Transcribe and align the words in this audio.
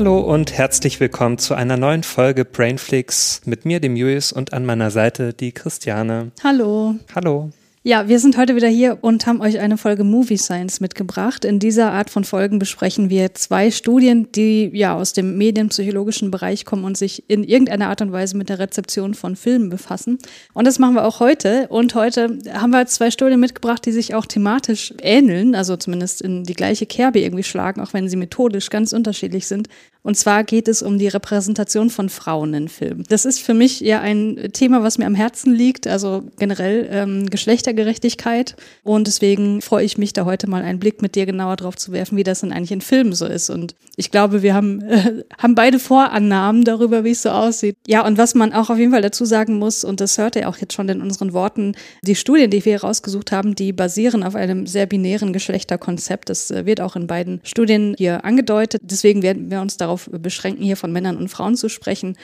Hallo 0.00 0.18
und 0.20 0.56
herzlich 0.56 0.98
willkommen 0.98 1.36
zu 1.36 1.52
einer 1.54 1.76
neuen 1.76 2.04
Folge 2.04 2.46
Brainflix 2.46 3.42
mit 3.44 3.66
mir, 3.66 3.80
dem 3.80 3.96
Julius, 3.96 4.32
und 4.32 4.54
an 4.54 4.64
meiner 4.64 4.90
Seite 4.90 5.34
die 5.34 5.52
Christiane. 5.52 6.32
Hallo. 6.42 6.94
Hallo. 7.14 7.50
Ja, 7.82 8.08
wir 8.08 8.18
sind 8.18 8.36
heute 8.36 8.56
wieder 8.56 8.68
hier 8.68 8.98
und 9.00 9.26
haben 9.26 9.40
euch 9.40 9.58
eine 9.58 9.78
Folge 9.78 10.04
Movie 10.04 10.36
Science 10.36 10.80
mitgebracht. 10.80 11.46
In 11.46 11.58
dieser 11.58 11.92
Art 11.92 12.10
von 12.10 12.24
Folgen 12.24 12.58
besprechen 12.58 13.08
wir 13.08 13.32
zwei 13.32 13.70
Studien, 13.70 14.30
die 14.32 14.70
ja 14.74 14.94
aus 14.94 15.14
dem 15.14 15.38
medienpsychologischen 15.38 16.30
Bereich 16.30 16.66
kommen 16.66 16.84
und 16.84 16.98
sich 16.98 17.24
in 17.28 17.42
irgendeiner 17.42 17.88
Art 17.88 18.02
und 18.02 18.12
Weise 18.12 18.36
mit 18.36 18.50
der 18.50 18.58
Rezeption 18.58 19.14
von 19.14 19.34
Filmen 19.34 19.70
befassen. 19.70 20.18
Und 20.52 20.66
das 20.66 20.78
machen 20.78 20.92
wir 20.94 21.06
auch 21.06 21.20
heute. 21.20 21.68
Und 21.68 21.94
heute 21.94 22.36
haben 22.52 22.68
wir 22.68 22.84
zwei 22.84 23.10
Studien 23.10 23.40
mitgebracht, 23.40 23.86
die 23.86 23.92
sich 23.92 24.14
auch 24.14 24.26
thematisch 24.26 24.92
ähneln, 25.00 25.54
also 25.54 25.74
zumindest 25.78 26.20
in 26.20 26.44
die 26.44 26.52
gleiche 26.52 26.84
Kerbe 26.84 27.20
irgendwie 27.20 27.44
schlagen, 27.44 27.80
auch 27.80 27.94
wenn 27.94 28.10
sie 28.10 28.16
methodisch 28.16 28.68
ganz 28.68 28.92
unterschiedlich 28.92 29.46
sind. 29.46 29.70
Und 30.02 30.16
zwar 30.16 30.44
geht 30.44 30.68
es 30.68 30.82
um 30.82 30.98
die 30.98 31.08
Repräsentation 31.08 31.90
von 31.90 32.08
Frauen 32.08 32.54
in 32.54 32.68
Filmen. 32.68 33.04
Das 33.08 33.24
ist 33.24 33.40
für 33.40 33.54
mich 33.54 33.80
ja 33.80 34.00
ein 34.00 34.50
Thema, 34.52 34.82
was 34.82 34.98
mir 34.98 35.06
am 35.06 35.14
Herzen 35.14 35.54
liegt, 35.54 35.86
also 35.86 36.22
generell 36.38 36.88
ähm, 36.90 37.28
Geschlechtergerechtigkeit. 37.28 38.56
Und 38.82 39.06
deswegen 39.06 39.60
freue 39.60 39.84
ich 39.84 39.98
mich 39.98 40.12
da 40.12 40.24
heute 40.24 40.48
mal 40.48 40.62
einen 40.62 40.78
Blick 40.78 41.02
mit 41.02 41.14
dir 41.14 41.26
genauer 41.26 41.56
drauf 41.56 41.76
zu 41.76 41.92
werfen, 41.92 42.16
wie 42.16 42.22
das 42.22 42.40
denn 42.40 42.52
eigentlich 42.52 42.72
in 42.72 42.80
Filmen 42.80 43.12
so 43.12 43.26
ist. 43.26 43.50
Und 43.50 43.74
ich 43.96 44.10
glaube, 44.10 44.42
wir 44.42 44.54
haben, 44.54 44.80
äh, 44.82 45.24
haben 45.38 45.54
beide 45.54 45.78
Vorannahmen 45.78 46.64
darüber, 46.64 47.04
wie 47.04 47.10
es 47.10 47.22
so 47.22 47.30
aussieht. 47.30 47.76
Ja, 47.86 48.06
und 48.06 48.16
was 48.16 48.34
man 48.34 48.52
auch 48.52 48.70
auf 48.70 48.78
jeden 48.78 48.92
Fall 48.92 49.02
dazu 49.02 49.26
sagen 49.26 49.58
muss, 49.58 49.84
und 49.84 50.00
das 50.00 50.16
hört 50.16 50.36
ihr 50.36 50.48
auch 50.48 50.56
jetzt 50.56 50.72
schon 50.72 50.88
in 50.88 51.02
unseren 51.02 51.32
Worten, 51.34 51.74
die 52.02 52.14
Studien, 52.14 52.50
die 52.50 52.64
wir 52.64 52.72
hier 52.72 52.82
rausgesucht 52.82 53.32
haben, 53.32 53.54
die 53.54 53.72
basieren 53.72 54.22
auf 54.22 54.34
einem 54.34 54.66
sehr 54.66 54.86
binären 54.86 55.32
Geschlechterkonzept. 55.32 56.30
Das 56.30 56.50
äh, 56.50 56.64
wird 56.64 56.80
auch 56.80 56.96
in 56.96 57.06
beiden 57.06 57.40
Studien 57.42 57.94
hier 57.98 58.24
angedeutet. 58.24 58.80
Deswegen 58.84 59.22
werden 59.22 59.50
wir 59.50 59.60
uns 59.60 59.76
darauf 59.76 59.89
darauf 59.90 60.08
beschränken, 60.12 60.62
hier 60.62 60.76
von 60.76 60.92
Männern 60.92 61.16
und 61.16 61.28
Frauen 61.28 61.56
zu 61.56 61.68
sprechen, 61.68 62.16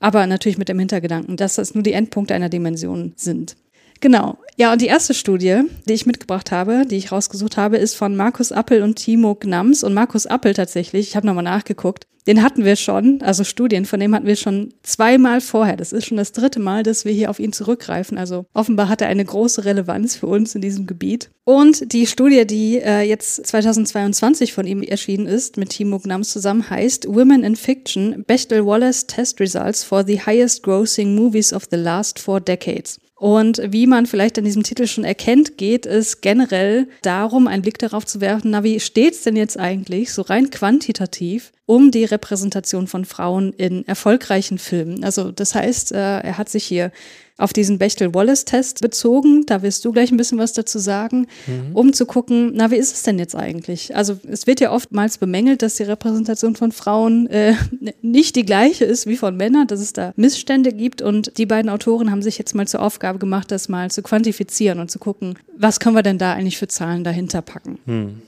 aber 0.00 0.26
natürlich 0.26 0.58
mit 0.58 0.68
dem 0.68 0.78
Hintergedanken, 0.78 1.36
dass 1.36 1.56
das 1.56 1.74
nur 1.74 1.82
die 1.82 1.92
Endpunkte 1.92 2.34
einer 2.34 2.48
Dimension 2.48 3.14
sind. 3.16 3.56
Genau. 4.00 4.36
Ja, 4.56 4.72
und 4.72 4.82
die 4.82 4.86
erste 4.86 5.14
Studie, 5.14 5.62
die 5.88 5.94
ich 5.94 6.04
mitgebracht 6.04 6.52
habe, 6.52 6.84
die 6.86 6.96
ich 6.96 7.10
rausgesucht 7.10 7.56
habe, 7.56 7.78
ist 7.78 7.94
von 7.94 8.16
Markus 8.16 8.52
Appel 8.52 8.82
und 8.82 8.96
Timo 8.96 9.34
Gnams. 9.34 9.82
Und 9.82 9.94
Markus 9.94 10.26
Appel 10.26 10.52
tatsächlich, 10.52 11.08
ich 11.08 11.16
habe 11.16 11.26
nochmal 11.26 11.44
nachgeguckt, 11.44 12.06
den 12.26 12.42
hatten 12.42 12.64
wir 12.64 12.76
schon, 12.76 13.20
also 13.22 13.44
Studien, 13.44 13.84
von 13.84 14.00
dem 14.00 14.14
hatten 14.14 14.26
wir 14.26 14.36
schon 14.36 14.72
zweimal 14.82 15.40
vorher. 15.40 15.76
Das 15.76 15.92
ist 15.92 16.06
schon 16.06 16.16
das 16.16 16.32
dritte 16.32 16.58
Mal, 16.58 16.82
dass 16.82 17.04
wir 17.04 17.12
hier 17.12 17.28
auf 17.28 17.38
ihn 17.38 17.52
zurückgreifen. 17.52 18.16
Also 18.16 18.46
offenbar 18.54 18.88
hat 18.88 19.02
er 19.02 19.08
eine 19.08 19.24
große 19.24 19.64
Relevanz 19.64 20.16
für 20.16 20.26
uns 20.26 20.54
in 20.54 20.62
diesem 20.62 20.86
Gebiet. 20.86 21.30
Und 21.44 21.92
die 21.92 22.06
Studie, 22.06 22.46
die 22.46 22.78
äh, 22.78 23.02
jetzt 23.02 23.46
2022 23.46 24.54
von 24.54 24.66
ihm 24.66 24.82
erschienen 24.82 25.26
ist, 25.26 25.58
mit 25.58 25.70
Timo 25.70 25.98
Gnams 25.98 26.30
zusammen, 26.30 26.70
heißt 26.70 27.06
Women 27.06 27.44
in 27.44 27.56
Fiction, 27.56 28.24
Bechtel-Wallace 28.26 29.06
Test 29.06 29.40
Results 29.40 29.84
for 29.84 30.04
the 30.06 30.20
Highest 30.20 30.62
Grossing 30.62 31.14
Movies 31.14 31.52
of 31.52 31.64
the 31.70 31.76
Last 31.76 32.18
Four 32.18 32.40
Decades. 32.40 32.98
Und 33.16 33.62
wie 33.70 33.86
man 33.86 34.06
vielleicht 34.06 34.38
an 34.38 34.44
diesem 34.44 34.64
Titel 34.64 34.86
schon 34.86 35.04
erkennt, 35.04 35.56
geht 35.56 35.86
es 35.86 36.20
generell 36.20 36.88
darum, 37.02 37.46
einen 37.46 37.62
Blick 37.62 37.78
darauf 37.78 38.04
zu 38.04 38.20
werfen, 38.20 38.50
na, 38.50 38.64
wie 38.64 38.80
steht's 38.80 39.22
denn 39.22 39.36
jetzt 39.36 39.58
eigentlich 39.58 40.12
so 40.12 40.22
rein 40.22 40.50
quantitativ 40.50 41.52
um 41.66 41.90
die 41.90 42.04
Repräsentation 42.04 42.86
von 42.86 43.04
Frauen 43.04 43.52
in 43.52 43.86
erfolgreichen 43.86 44.58
Filmen? 44.58 45.04
Also 45.04 45.32
das 45.32 45.54
heißt, 45.54 45.92
äh, 45.92 46.20
er 46.20 46.38
hat 46.38 46.48
sich 46.48 46.64
hier 46.64 46.92
auf 47.36 47.52
diesen 47.52 47.78
Bechtel-Wallace-Test 47.78 48.80
bezogen. 48.80 49.44
Da 49.46 49.62
wirst 49.62 49.84
du 49.84 49.92
gleich 49.92 50.12
ein 50.12 50.16
bisschen 50.16 50.38
was 50.38 50.52
dazu 50.52 50.78
sagen, 50.78 51.26
mhm. 51.46 51.74
um 51.74 51.92
zu 51.92 52.06
gucken, 52.06 52.52
na, 52.54 52.70
wie 52.70 52.76
ist 52.76 52.94
es 52.94 53.02
denn 53.02 53.18
jetzt 53.18 53.34
eigentlich? 53.34 53.96
Also 53.96 54.18
es 54.30 54.46
wird 54.46 54.60
ja 54.60 54.70
oftmals 54.70 55.18
bemängelt, 55.18 55.62
dass 55.62 55.74
die 55.74 55.82
Repräsentation 55.82 56.54
von 56.54 56.70
Frauen 56.70 57.26
äh, 57.26 57.54
nicht 58.02 58.36
die 58.36 58.44
gleiche 58.44 58.84
ist 58.84 59.06
wie 59.06 59.16
von 59.16 59.36
Männern, 59.36 59.66
dass 59.66 59.80
es 59.80 59.92
da 59.92 60.12
Missstände 60.16 60.72
gibt. 60.72 61.02
Und 61.02 61.36
die 61.38 61.46
beiden 61.46 61.70
Autoren 61.70 62.10
haben 62.10 62.22
sich 62.22 62.38
jetzt 62.38 62.54
mal 62.54 62.68
zur 62.68 62.82
Aufgabe 62.82 63.18
gemacht, 63.18 63.50
das 63.50 63.68
mal 63.68 63.90
zu 63.90 64.02
quantifizieren 64.02 64.78
und 64.78 64.90
zu 64.90 65.00
gucken, 65.00 65.36
was 65.56 65.80
können 65.80 65.96
wir 65.96 66.02
denn 66.02 66.18
da 66.18 66.34
eigentlich 66.34 66.58
für 66.58 66.68
Zahlen 66.68 67.02
dahinter 67.02 67.42
packen. 67.42 67.78
Mhm. 67.86 68.22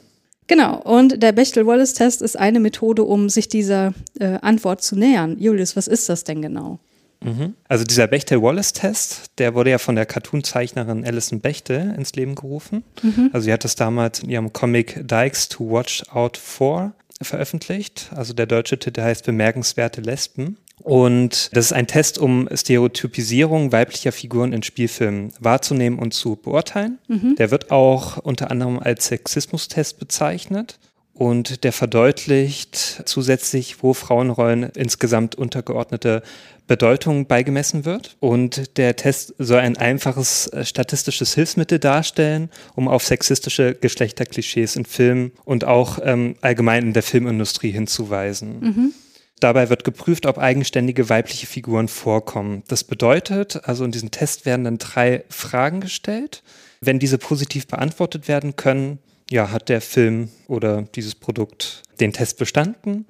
Genau, 0.47 0.77
und 0.81 1.23
der 1.23 1.33
Bechtel-Wallace-Test 1.33 2.23
ist 2.23 2.39
eine 2.39 2.61
Methode, 2.61 3.03
um 3.03 3.29
sich 3.29 3.49
dieser 3.49 3.95
äh, 4.21 4.39
Antwort 4.43 4.83
zu 4.83 4.97
nähern. 4.97 5.37
Julius, 5.39 5.77
was 5.77 5.89
ist 5.89 6.09
das 6.09 6.25
denn 6.25 6.41
genau? 6.41 6.79
Mhm. 7.25 7.55
Also 7.69 7.85
dieser 7.85 8.07
Bechtel-Wallace-Test, 8.07 9.33
der 9.39 9.55
wurde 9.55 9.71
ja 9.71 9.79
von 9.79 9.97
der 9.97 10.07
Cartoon-Zeichnerin 10.07 11.05
Alison 11.05 11.41
Bechtel 11.41 11.95
ins 11.97 12.15
Leben 12.15 12.35
gerufen. 12.35 12.85
Mhm. 13.03 13.31
Also 13.33 13.47
sie 13.47 13.53
hat 13.53 13.65
das 13.65 13.75
damals 13.75 14.21
in 14.21 14.31
ihrem 14.31 14.53
Comic 14.53 15.07
Dykes 15.09 15.49
to 15.49 15.69
Watch 15.69 16.05
Out 16.11 16.37
For 16.37 16.93
veröffentlicht. 17.21 18.11
Also 18.15 18.35
der 18.35 18.47
deutsche 18.47 18.79
Titel 18.79 19.03
heißt 19.03 19.25
Bemerkenswerte 19.25 20.01
Lesben. 20.01 20.59
Und 20.83 21.51
das 21.57 21.67
ist 21.67 21.73
ein 21.73 21.87
Test, 21.87 22.19
um 22.19 22.49
Stereotypisierung 22.53 23.73
weiblicher 23.73 24.13
Figuren 24.13 24.53
in 24.53 24.63
Spielfilmen 24.63 25.33
wahrzunehmen 25.41 25.99
und 25.99 26.13
zu 26.13 26.37
beurteilen. 26.37 26.99
Mhm. 27.09 27.37
Der 27.37 27.51
wird 27.51 27.71
auch 27.71 28.19
unter 28.19 28.51
anderem 28.51 28.79
als 28.79 29.07
Sexismustest 29.07 29.99
bezeichnet 29.99 30.79
und 31.17 31.65
der 31.65 31.73
verdeutlicht 31.73 33.03
zusätzlich, 33.07 33.83
wo 33.83 33.95
Frauenrollen 33.95 34.65
insgesamt 34.77 35.35
untergeordnete 35.35 36.23
Bedeutung 36.67 37.27
beigemessen 37.27 37.87
wird. 37.87 38.17
Und 38.21 38.77
der 38.77 38.97
Test 38.97 39.35
soll 39.39 39.61
ein 39.61 39.79
einfaches 39.79 40.49
äh, 40.49 40.65
statistisches 40.65 41.35
Hilfsmittel 41.35 41.79
darstellen, 41.79 42.51
um 42.75 42.87
auf 42.87 43.03
sexistische 43.03 43.75
Geschlechterklischees 43.75 44.77
in 44.77 44.85
Filmen 44.85 45.33
und 45.45 45.65
auch 45.65 45.99
ähm, 46.03 46.35
allgemein 46.43 46.89
in 46.89 46.93
der 46.93 47.03
Filmindustrie 47.03 47.71
hinzuweisen. 47.71 48.61
Mhm. 48.61 48.95
Dabei 49.41 49.69
wird 49.69 49.85
geprüft, 49.85 50.25
ob 50.25 50.39
eigenständige 50.39 51.09
weibliche 51.11 51.47
Figuren 51.47 51.89
vorkommen. 51.89 52.63
Das 52.69 52.85
bedeutet, 52.85 53.61
also 53.65 53.85
in 53.85 53.93
diesem 53.93 54.11
Test 54.11 54.47
werden 54.47 54.65
dann 54.65 54.79
drei 54.79 55.25
Fragen 55.29 55.81
gestellt. 55.81 56.43
Wenn 56.81 56.99
diese 56.99 57.19
positiv 57.19 57.67
beantwortet 57.67 58.29
werden 58.29 58.57
können, 58.57 58.99
ja, 59.31 59.51
hat 59.51 59.69
der 59.69 59.81
Film 59.81 60.31
oder 60.47 60.83
dieses 60.83 61.15
Produkt 61.15 61.83
den 62.01 62.13
Test 62.13 62.39
bestanden. 62.39 63.07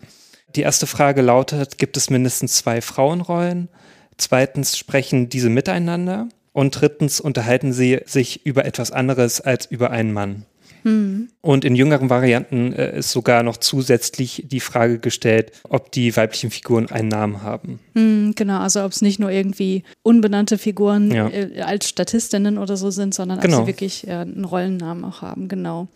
Die 0.56 0.62
erste 0.62 0.86
Frage 0.86 1.22
lautet, 1.22 1.78
gibt 1.78 1.96
es 1.96 2.10
mindestens 2.10 2.56
zwei 2.56 2.80
Frauenrollen? 2.80 3.68
Zweitens, 4.16 4.78
sprechen 4.78 5.28
diese 5.28 5.50
miteinander? 5.50 6.28
Und 6.52 6.80
drittens, 6.80 7.20
unterhalten 7.20 7.72
sie 7.74 8.00
sich 8.06 8.46
über 8.46 8.64
etwas 8.64 8.90
anderes 8.90 9.42
als 9.42 9.66
über 9.66 9.90
einen 9.90 10.12
Mann? 10.12 10.46
Hm. 10.86 11.26
Und 11.40 11.64
in 11.64 11.74
jüngeren 11.74 12.10
Varianten 12.10 12.72
äh, 12.72 13.00
ist 13.00 13.10
sogar 13.10 13.42
noch 13.42 13.56
zusätzlich 13.56 14.44
die 14.46 14.60
Frage 14.60 15.00
gestellt, 15.00 15.50
ob 15.68 15.90
die 15.90 16.16
weiblichen 16.16 16.52
Figuren 16.52 16.88
einen 16.88 17.08
Namen 17.08 17.42
haben. 17.42 17.80
Hm, 17.94 18.34
genau, 18.36 18.60
also 18.60 18.84
ob 18.84 18.92
es 18.92 19.02
nicht 19.02 19.18
nur 19.18 19.32
irgendwie 19.32 19.82
unbenannte 20.04 20.58
Figuren 20.58 21.10
ja. 21.10 21.28
äh, 21.28 21.60
als 21.60 21.88
Statistinnen 21.88 22.56
oder 22.56 22.76
so 22.76 22.92
sind, 22.92 23.14
sondern 23.14 23.40
genau. 23.40 23.58
ob 23.58 23.64
sie 23.64 23.72
wirklich 23.72 24.06
äh, 24.06 24.12
einen 24.12 24.44
Rollennamen 24.44 25.04
auch 25.04 25.22
haben, 25.22 25.48
genau. 25.48 25.88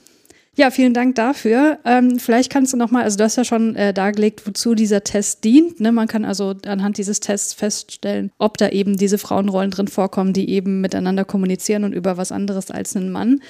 Ja, 0.56 0.72
vielen 0.72 0.92
Dank 0.92 1.14
dafür. 1.14 1.78
Ähm, 1.84 2.18
vielleicht 2.18 2.50
kannst 2.50 2.72
du 2.72 2.76
nochmal, 2.76 3.04
also 3.04 3.16
du 3.16 3.22
hast 3.22 3.36
ja 3.36 3.44
schon 3.44 3.76
äh, 3.76 3.94
dargelegt, 3.94 4.44
wozu 4.44 4.74
dieser 4.74 5.04
Test 5.04 5.44
dient. 5.44 5.80
Ne? 5.80 5.92
Man 5.92 6.08
kann 6.08 6.24
also 6.24 6.54
anhand 6.66 6.98
dieses 6.98 7.20
Tests 7.20 7.54
feststellen, 7.54 8.32
ob 8.38 8.58
da 8.58 8.70
eben 8.70 8.96
diese 8.96 9.18
Frauenrollen 9.18 9.70
drin 9.70 9.86
vorkommen, 9.86 10.32
die 10.32 10.50
eben 10.50 10.80
miteinander 10.80 11.24
kommunizieren 11.24 11.84
und 11.84 11.92
über 11.92 12.16
was 12.16 12.32
anderes 12.32 12.72
als 12.72 12.96
einen 12.96 13.12
Mann. 13.12 13.40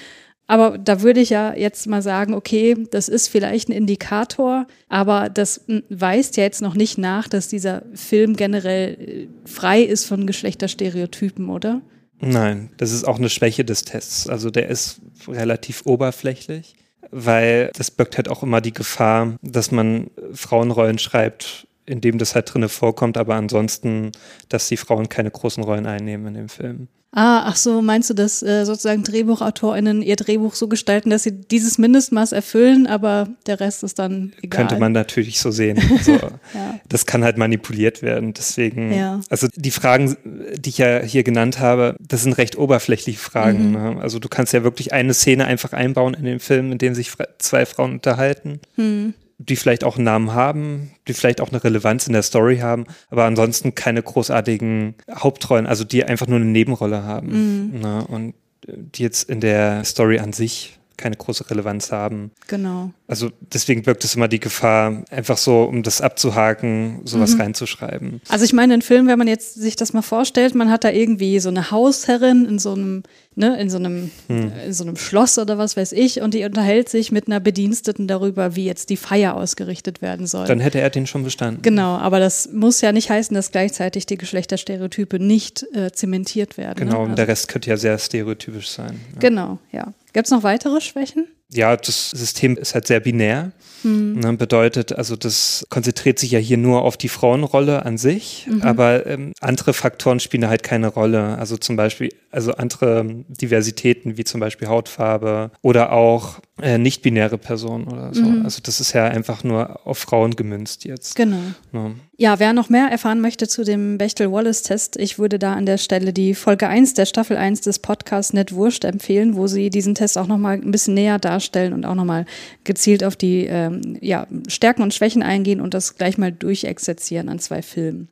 Aber 0.47 0.77
da 0.77 1.01
würde 1.01 1.21
ich 1.21 1.29
ja 1.29 1.55
jetzt 1.55 1.87
mal 1.87 2.01
sagen, 2.01 2.33
okay, 2.33 2.75
das 2.91 3.07
ist 3.07 3.29
vielleicht 3.29 3.69
ein 3.69 3.73
Indikator, 3.73 4.67
aber 4.89 5.29
das 5.29 5.65
weist 5.89 6.35
ja 6.35 6.43
jetzt 6.43 6.61
noch 6.61 6.75
nicht 6.75 6.97
nach, 6.97 7.29
dass 7.29 7.47
dieser 7.47 7.83
Film 7.93 8.35
generell 8.35 8.97
äh, 8.99 9.27
frei 9.45 9.81
ist 9.81 10.05
von 10.05 10.27
Geschlechterstereotypen, 10.27 11.49
oder? 11.49 11.81
Nein, 12.19 12.69
das 12.77 12.91
ist 12.91 13.05
auch 13.05 13.17
eine 13.17 13.29
Schwäche 13.29 13.63
des 13.63 13.83
Tests. 13.83 14.27
Also 14.27 14.51
der 14.51 14.67
ist 14.67 15.01
relativ 15.27 15.85
oberflächlich 15.85 16.75
weil 17.11 17.69
das 17.75 17.91
birgt 17.91 18.17
halt 18.17 18.29
auch 18.29 18.41
immer 18.41 18.61
die 18.61 18.73
Gefahr, 18.73 19.37
dass 19.41 19.71
man 19.71 20.09
Frauenrollen 20.33 20.97
schreibt, 20.97 21.67
in 21.85 22.01
dem 22.01 22.17
das 22.17 22.35
halt 22.35 22.53
drinne 22.53 22.69
vorkommt, 22.69 23.17
aber 23.17 23.35
ansonsten, 23.35 24.11
dass 24.49 24.69
die 24.69 24.77
Frauen 24.77 25.09
keine 25.09 25.29
großen 25.29 25.63
Rollen 25.63 25.85
einnehmen 25.85 26.27
in 26.27 26.33
dem 26.33 26.49
Film. 26.49 26.87
Ah, 27.13 27.43
ach 27.45 27.57
so, 27.57 27.81
meinst 27.81 28.09
du, 28.09 28.13
dass 28.13 28.41
äh, 28.41 28.63
sozusagen 28.63 29.03
DrehbuchautorInnen 29.03 30.01
ihr 30.01 30.15
Drehbuch 30.15 30.55
so 30.55 30.69
gestalten, 30.69 31.09
dass 31.09 31.23
sie 31.23 31.33
dieses 31.33 31.77
Mindestmaß 31.77 32.31
erfüllen, 32.31 32.87
aber 32.87 33.27
der 33.47 33.59
Rest 33.59 33.83
ist 33.83 33.99
dann 33.99 34.31
egal? 34.41 34.61
Könnte 34.61 34.79
man 34.79 34.93
natürlich 34.93 35.39
so 35.39 35.51
sehen. 35.51 35.79
Also, 36.01 36.13
ja. 36.13 36.79
Das 36.87 37.05
kann 37.05 37.23
halt 37.23 37.37
manipuliert 37.37 38.01
werden. 38.01 38.33
Deswegen, 38.33 38.91
ja. 38.91 39.19
also 39.29 39.47
die 39.55 39.71
Fragen, 39.71 40.15
die 40.55 40.69
ich 40.69 40.77
ja 40.79 40.99
hier 41.01 41.23
genannt 41.23 41.59
habe, 41.59 41.95
das 41.99 42.23
sind 42.23 42.37
recht 42.37 42.57
oberflächliche 42.57 43.19
Fragen. 43.19 43.67
Mhm. 43.67 43.71
Ne? 43.73 43.97
Also 44.01 44.17
du 44.17 44.27
kannst 44.27 44.53
ja 44.53 44.63
wirklich 44.63 44.93
eine 44.93 45.13
Szene 45.13 45.45
einfach 45.45 45.73
einbauen 45.73 46.15
in 46.15 46.23
den 46.23 46.39
Film, 46.39 46.71
in 46.71 46.77
dem 46.77 46.95
sich 46.95 47.11
zwei 47.37 47.65
Frauen 47.65 47.93
unterhalten. 47.93 48.61
Mhm 48.77 49.13
die 49.49 49.55
vielleicht 49.55 49.83
auch 49.83 49.95
einen 49.95 50.05
Namen 50.05 50.33
haben, 50.33 50.91
die 51.07 51.13
vielleicht 51.13 51.41
auch 51.41 51.49
eine 51.49 51.63
Relevanz 51.63 52.07
in 52.07 52.13
der 52.13 52.21
Story 52.21 52.57
haben, 52.59 52.85
aber 53.09 53.25
ansonsten 53.25 53.75
keine 53.75 54.03
großartigen 54.03 54.95
Hauptrollen, 55.11 55.67
also 55.67 55.83
die 55.83 56.03
einfach 56.03 56.27
nur 56.27 56.37
eine 56.37 56.45
Nebenrolle 56.45 57.03
haben. 57.03 57.71
Mhm. 57.73 57.79
Ne? 57.79 58.05
Und 58.07 58.33
die 58.67 59.03
jetzt 59.03 59.29
in 59.29 59.39
der 59.39 59.83
Story 59.83 60.19
an 60.19 60.33
sich 60.33 60.77
keine 60.97 61.15
große 61.15 61.49
Relevanz 61.49 61.91
haben. 61.91 62.31
Genau. 62.47 62.91
Also 63.11 63.29
deswegen 63.41 63.85
wirkt 63.85 64.05
es 64.05 64.15
immer 64.15 64.29
die 64.29 64.39
Gefahr, 64.39 65.03
einfach 65.11 65.37
so, 65.37 65.63
um 65.63 65.83
das 65.83 65.99
abzuhaken, 65.99 67.01
sowas 67.03 67.33
mhm. 67.33 67.41
reinzuschreiben. 67.41 68.21
Also 68.29 68.45
ich 68.45 68.53
meine, 68.53 68.73
in 68.73 68.81
Film, 68.81 69.07
wenn 69.07 69.19
man 69.19 69.27
jetzt 69.27 69.55
sich 69.55 69.75
das 69.75 69.91
mal 69.91 70.01
vorstellt, 70.01 70.55
man 70.55 70.71
hat 70.71 70.85
da 70.85 70.91
irgendwie 70.91 71.37
so 71.41 71.49
eine 71.49 71.71
Hausherrin 71.71 72.45
in 72.45 72.57
so 72.57 72.71
einem, 72.71 73.03
ne, 73.35 73.59
in 73.59 73.69
so 73.69 73.79
einem, 73.79 74.11
hm. 74.27 74.53
in 74.65 74.71
so 74.71 74.85
einem 74.85 74.95
Schloss 74.95 75.37
oder 75.37 75.57
was 75.57 75.75
weiß 75.75 75.91
ich, 75.91 76.21
und 76.21 76.33
die 76.33 76.45
unterhält 76.45 76.87
sich 76.87 77.11
mit 77.11 77.27
einer 77.27 77.41
Bediensteten 77.41 78.07
darüber, 78.07 78.55
wie 78.55 78.63
jetzt 78.63 78.89
die 78.89 78.95
Feier 78.95 79.35
ausgerichtet 79.35 80.01
werden 80.01 80.25
soll. 80.25 80.47
Dann 80.47 80.61
hätte 80.61 80.79
er 80.79 80.89
den 80.89 81.05
schon 81.05 81.25
bestanden. 81.25 81.61
Genau, 81.63 81.97
aber 81.97 82.21
das 82.21 82.53
muss 82.53 82.79
ja 82.79 82.93
nicht 82.93 83.09
heißen, 83.09 83.35
dass 83.35 83.51
gleichzeitig 83.51 84.05
die 84.05 84.15
Geschlechterstereotype 84.15 85.19
nicht 85.19 85.65
äh, 85.73 85.91
zementiert 85.91 86.57
werden. 86.57 86.87
Genau, 86.87 87.03
ne? 87.03 87.09
und 87.09 87.17
der 87.17 87.27
Rest 87.27 87.49
könnte 87.49 87.71
ja 87.71 87.75
sehr 87.75 87.97
stereotypisch 87.99 88.69
sein. 88.69 89.01
Ja. 89.15 89.19
Genau, 89.19 89.59
ja. 89.73 89.93
Gibt 90.13 90.27
es 90.27 90.31
noch 90.31 90.43
weitere 90.43 90.79
Schwächen? 90.79 91.27
Ja, 91.53 91.75
das 91.75 92.11
System 92.11 92.57
ist 92.57 92.73
halt 92.73 92.87
sehr 92.87 92.99
binär. 92.99 93.51
Mhm. 93.83 94.37
Bedeutet, 94.37 94.93
also 94.93 95.15
das 95.15 95.65
konzentriert 95.69 96.19
sich 96.19 96.31
ja 96.31 96.39
hier 96.39 96.57
nur 96.57 96.83
auf 96.83 96.97
die 96.97 97.09
Frauenrolle 97.09 97.83
an 97.85 97.97
sich, 97.97 98.47
mhm. 98.47 98.61
aber 98.61 99.07
ähm, 99.07 99.33
andere 99.41 99.73
Faktoren 99.73 100.19
spielen 100.19 100.47
halt 100.47 100.63
keine 100.63 100.87
Rolle. 100.87 101.37
Also 101.37 101.57
zum 101.57 101.75
Beispiel, 101.75 102.09
also 102.29 102.53
andere 102.53 103.23
Diversitäten 103.27 104.17
wie 104.17 104.23
zum 104.23 104.39
Beispiel 104.39 104.67
Hautfarbe 104.67 105.51
oder 105.61 105.91
auch 105.93 106.39
äh, 106.61 106.77
nicht-binäre 106.77 107.37
Personen 107.37 107.87
oder 107.87 108.13
so. 108.13 108.23
Mhm. 108.23 108.45
Also 108.45 108.61
das 108.63 108.79
ist 108.79 108.93
ja 108.93 109.05
einfach 109.05 109.43
nur 109.43 109.85
auf 109.85 109.97
Frauen 109.97 110.35
gemünzt 110.35 110.85
jetzt. 110.85 111.15
Genau. 111.15 111.37
Ja. 111.73 111.91
ja, 112.17 112.39
wer 112.39 112.53
noch 112.53 112.69
mehr 112.69 112.87
erfahren 112.87 113.21
möchte 113.21 113.47
zu 113.47 113.63
dem 113.63 113.97
Bechtel-Wallace-Test, 113.97 114.97
ich 114.97 115.19
würde 115.19 115.39
da 115.39 115.53
an 115.53 115.65
der 115.65 115.77
Stelle 115.77 116.13
die 116.13 116.35
Folge 116.35 116.67
1 116.67 116.93
der 116.93 117.05
Staffel 117.05 117.37
1 117.37 117.61
des 117.61 117.79
Podcasts 117.79 118.33
Net 118.33 118.53
Wurscht 118.53 118.83
empfehlen, 118.83 119.35
wo 119.35 119.47
sie 119.47 119.69
diesen 119.69 119.95
Test 119.95 120.17
auch 120.17 120.27
nochmal 120.27 120.55
ein 120.55 120.71
bisschen 120.71 120.93
näher 120.93 121.19
darstellen 121.19 121.73
und 121.73 121.85
auch 121.85 121.95
nochmal 121.95 122.25
gezielt 122.63 123.03
auf 123.03 123.15
die 123.15 123.45
ähm, 123.45 123.97
ja, 124.01 124.27
Stärken 124.47 124.83
und 124.83 124.93
Schwächen 124.93 125.23
eingehen 125.23 125.61
und 125.61 125.73
das 125.73 125.95
gleich 125.95 126.17
mal 126.17 126.31
durchexerzieren 126.31 127.29
an 127.29 127.39
zwei 127.39 127.61
Filmen. 127.61 128.09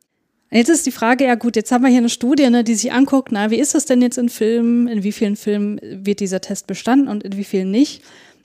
Jetzt 0.52 0.70
ist 0.70 0.86
die 0.88 0.92
Frage, 0.92 1.26
ja 1.26 1.36
gut, 1.36 1.56
jetzt 1.56 1.72
haben 1.72 1.84
wir 1.84 1.90
hier 1.90 2.00
eine 2.00 2.10
Studie, 2.10 2.50
ne, 2.50 2.64
die 2.64 2.74
sich 2.74 2.92
anguckt, 2.92 3.32
na, 3.32 3.52
wie 3.52 3.60
ist 3.60 3.76
das 3.76 3.86
denn 3.86 4.02
jetzt 4.02 4.18
in 4.18 4.30
Filmen, 4.30 4.88
in 4.88 5.04
wie 5.04 5.12
vielen 5.12 5.36
Filmen 5.36 5.80
wird 5.84 6.22
dieser 6.22 6.42
Test 6.42 6.66
bestanden 6.66 7.08
und 7.08 7.24
in 7.24 7.38
wie 7.38 7.44
vielen 7.44 7.70
nicht 7.70 8.02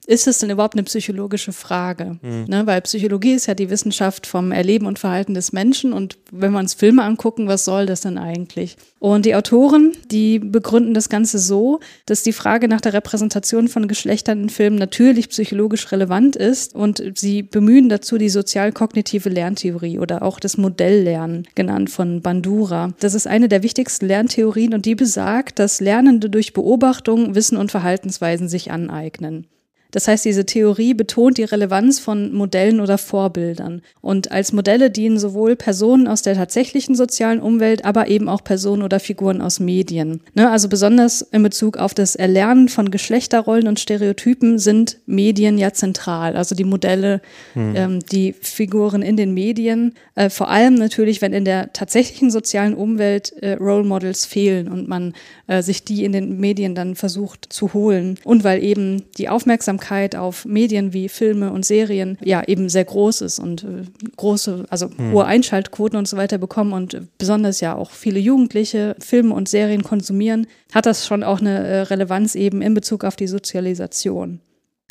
ist 0.07 0.27
es 0.27 0.39
denn 0.39 0.51
überhaupt 0.51 0.75
eine 0.75 0.83
psychologische 0.85 1.53
Frage? 1.53 2.19
Mhm. 2.23 2.45
Ne, 2.49 2.67
weil 2.67 2.81
Psychologie 2.83 3.33
ist 3.33 3.47
ja 3.47 3.55
die 3.55 3.71
Wissenschaft 3.71 4.27
vom 4.27 4.53
Erleben 4.53 4.87
und 4.87 4.99
Verhalten 4.99 5.35
des 5.35 5.53
Menschen 5.53 5.93
und 5.93 6.19
wenn 6.31 6.53
wir 6.53 6.59
uns 6.59 6.75
Filme 6.75 7.03
angucken, 7.03 7.49
was 7.49 7.65
soll 7.65 7.87
das 7.87 8.03
denn 8.03 8.19
eigentlich? 8.19 8.77
Und 8.99 9.27
die 9.27 9.35
Autoren, 9.35 9.93
die 10.11 10.39
begründen 10.39 10.95
das 10.95 11.09
Ganze 11.09 11.39
so, 11.39 11.81
dass 12.07 12.23
die 12.23 12.33
Frage 12.33 12.69
nach 12.69 12.81
der 12.81 12.95
Repräsentation 12.95 13.69
von 13.69 13.89
Geschlechtern 13.89 14.45
in 14.45 14.49
Filmen 14.49 14.77
natürlich 14.77 15.29
psychologisch 15.29 15.93
relevant 15.93 16.37
ist 16.37 16.75
und 16.75 17.03
sie 17.15 17.43
bemühen 17.43 17.89
dazu 17.89 18.19
die 18.19 18.31
sozial-kognitive 18.31 19.29
Lerntheorie 19.29 19.99
oder 19.99 20.23
auch 20.23 20.41
das 20.41 20.57
Modelllernen 20.57 21.47
genannt 21.55 21.91
von 21.91 22.23
Bandura. 22.23 22.93
Das 23.01 23.15
ist 23.15 23.27
eine 23.27 23.49
der 23.49 23.63
wichtigsten 23.63 24.07
Lerntheorien 24.07 24.75
und 24.75 24.87
die 24.87 24.95
besagt, 24.95 25.59
dass 25.59 25.81
Lernende 25.81 26.31
durch 26.31 26.53
Beobachtung 26.53 27.35
Wissen 27.35 27.57
und 27.57 27.71
Verhaltensweisen 27.71 28.49
sich 28.49 28.71
aneignen. 28.71 29.47
Das 29.95 30.09
heißt, 30.09 30.25
diese 30.25 30.45
Theorie 30.45 30.93
betont 30.93 31.39
die 31.39 31.45
Relevanz 31.45 32.01
von 32.01 32.33
Modellen 32.35 32.81
oder 32.81 32.99
Vorbildern. 32.99 33.81
Und 34.01 34.33
als 34.33 34.53
Modelle 34.53 34.91
dienen 34.91 35.21
sowohl 35.21 35.55
Personen 35.55 36.09
aus 36.09 36.23
der 36.23 36.35
tatsächlichen 36.35 36.97
sozialen 36.97 37.39
Umwelt, 37.39 37.85
aber 37.85 38.09
eben 38.09 38.29
auch 38.29 38.43
Personen 38.43 38.83
oder 38.83 38.99
Figuren 38.99 39.41
aus 39.41 39.61
Medien. 39.61 40.21
Ne, 40.35 40.51
also 40.51 40.69
besonders 40.69 41.23
in 41.23 41.45
Bezug 41.45 41.77
auf 41.77 41.95
das 41.95 42.17
Erlernen 42.17 42.69
von 42.69 42.91
Geschlechterrollen 42.91 43.69
und 43.69 43.79
Stereotypen 43.79 44.59
sind 44.59 44.99
Medien 45.07 45.59
ja 45.59 45.73
zentral. 45.73 46.37
Also 46.37 46.57
die 46.57 46.65
Modelle, 46.65 47.21
hm. 47.53 47.77
ähm, 47.77 48.01
die 48.01 48.33
Figuren 48.33 49.01
in 49.01 49.17
den 49.17 49.33
Medien. 49.33 49.95
Äh, 50.17 50.29
vor 50.29 50.51
allem 50.51 50.75
natürlich, 50.75 51.23
wenn 51.23 51.33
in 51.33 51.45
der 51.45 51.73
tatsächlichen 51.73 52.33
sozialen 52.33 52.75
Umwelt 52.75 53.33
äh, 53.43 53.53
Role 53.53 53.85
Models 53.85 54.27
fehlen 54.27 54.67
und 54.67 54.89
man 54.89 55.15
äh, 55.47 55.63
sich 55.63 55.85
die 55.85 56.05
in 56.05 56.11
den 56.11 56.41
Medien 56.41 56.75
dann 56.75 56.97
versucht 56.97 57.53
zu 57.53 57.75
holen. 57.75 58.19
Und 58.25 58.43
weil 58.43 58.61
eben 58.61 59.05
die 59.19 59.29
Aufmerksamkeit 59.29 59.84
Aufmerksamkeit 59.85 60.17
auf 60.17 60.45
Medien 60.45 60.93
wie 60.93 61.09
Filme 61.09 61.53
und 61.53 61.65
Serien 61.65 62.19
ja 62.23 62.43
eben 62.47 62.69
sehr 62.69 62.85
groß 62.85 63.21
ist 63.21 63.39
und 63.39 63.65
äh, 63.65 63.85
große, 64.17 64.65
also 64.71 64.89
mhm. 64.89 65.13
hohe 65.13 65.25
Einschaltquoten 65.25 65.99
und 65.99 66.09
so 66.09 66.17
weiter 66.17 66.39
bekommen 66.39 66.73
und 66.73 67.01
besonders 67.19 67.61
ja 67.61 67.75
auch 67.75 67.91
viele 67.91 68.19
Jugendliche 68.19 68.97
Filme 68.99 69.35
und 69.35 69.49
Serien 69.49 69.83
konsumieren, 69.83 70.47
hat 70.73 70.87
das 70.87 71.07
schon 71.07 71.23
auch 71.23 71.41
eine 71.41 71.67
äh, 71.67 71.81
Relevanz 71.83 72.35
eben 72.35 72.63
in 72.63 72.75
Bezug 72.75 73.05
auf 73.05 73.17
die 73.17 73.27
Sozialisation. 73.27 74.41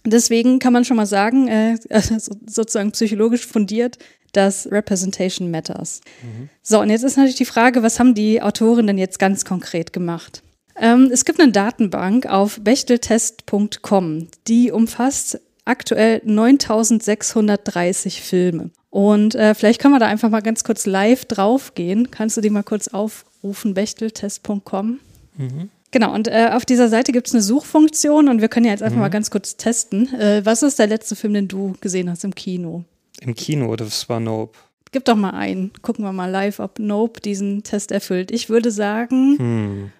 Deswegen 0.05 0.59
kann 0.59 0.73
man 0.73 0.85
schon 0.85 0.97
mal 0.97 1.05
sagen, 1.05 1.47
äh, 1.47 1.77
sozusagen 2.47 2.91
psychologisch 2.91 3.47
fundiert, 3.47 3.97
dass 4.33 4.71
Representation 4.71 5.51
matters. 5.51 6.01
Mhm. 6.21 6.49
So, 6.61 6.79
und 6.79 6.89
jetzt 6.89 7.03
ist 7.03 7.17
natürlich 7.17 7.37
die 7.37 7.45
Frage, 7.45 7.83
was 7.83 7.99
haben 7.99 8.15
die 8.15 8.41
Autoren 8.41 8.87
denn 8.87 8.97
jetzt 8.97 9.19
ganz 9.19 9.45
konkret 9.45 9.93
gemacht? 9.93 10.42
Ähm, 10.75 11.09
es 11.11 11.25
gibt 11.25 11.39
eine 11.39 11.51
Datenbank 11.51 12.25
auf 12.25 12.59
bechteltest.com, 12.61 14.27
die 14.47 14.71
umfasst 14.71 15.39
aktuell 15.65 16.21
9630 16.25 18.21
Filme. 18.21 18.71
Und 18.89 19.35
äh, 19.35 19.55
vielleicht 19.55 19.81
können 19.81 19.93
wir 19.93 19.99
da 19.99 20.07
einfach 20.07 20.29
mal 20.29 20.41
ganz 20.41 20.63
kurz 20.63 20.85
live 20.85 21.25
draufgehen. 21.25 22.11
Kannst 22.11 22.37
du 22.37 22.41
die 22.41 22.49
mal 22.49 22.63
kurz 22.63 22.89
aufrufen, 22.89 23.73
bechteltest.com? 23.73 24.99
Mhm. 25.37 25.69
Genau, 25.91 26.13
und 26.13 26.27
äh, 26.27 26.49
auf 26.51 26.65
dieser 26.65 26.89
Seite 26.89 27.11
gibt 27.11 27.27
es 27.27 27.33
eine 27.33 27.43
Suchfunktion 27.43 28.27
und 28.27 28.41
wir 28.41 28.49
können 28.49 28.65
ja 28.65 28.71
jetzt 28.71 28.81
einfach 28.81 28.95
mhm. 28.95 29.01
mal 29.01 29.09
ganz 29.09 29.29
kurz 29.29 29.57
testen. 29.57 30.11
Äh, 30.15 30.43
was 30.43 30.63
ist 30.63 30.79
der 30.79 30.87
letzte 30.87 31.15
Film, 31.15 31.33
den 31.33 31.47
du 31.47 31.73
gesehen 31.81 32.09
hast 32.09 32.23
im 32.23 32.33
Kino? 32.33 32.83
Im 33.21 33.35
Kino, 33.35 33.75
das 33.75 34.09
war 34.09 34.19
Nope. 34.19 34.57
Gib 34.91 35.05
doch 35.05 35.15
mal 35.15 35.31
einen. 35.31 35.71
Gucken 35.81 36.03
wir 36.03 36.11
mal 36.11 36.29
live, 36.29 36.59
ob 36.59 36.77
Nope 36.79 37.19
diesen 37.21 37.63
Test 37.63 37.91
erfüllt. 37.91 38.31
Ich 38.31 38.49
würde 38.49 38.69
sagen, 38.71 39.37
hm. 39.37 39.91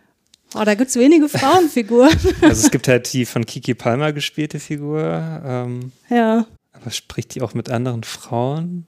Oh, 0.56 0.64
da 0.64 0.76
gibt 0.76 0.90
es 0.90 0.96
wenige 0.96 1.30
Frauenfiguren. 1.30 2.18
also 2.42 2.66
es 2.66 2.72
gibt 2.72 2.88
halt 2.88 3.12
die 3.12 3.26
von 3.26 3.46
Kiki 3.46 3.74
Palmer 3.74 4.14
gespielte 4.14 4.60
Figur. 4.60 5.02
Ähm, 5.46 5.92
ja. 6.10 6.46
Aber 6.72 6.92
spricht 6.92 7.36
die 7.36 7.42
auch 7.42 7.54
mit 7.54 7.70
anderen 7.70 8.04
Frauen? 8.04 8.86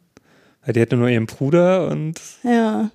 Weil 0.64 0.74
die 0.74 0.80
hätte 0.80 0.98
nur 0.98 1.10
ihren 1.10 1.28
Bruder 1.28 1.88
und. 1.88 2.20
Ja. 2.44 2.92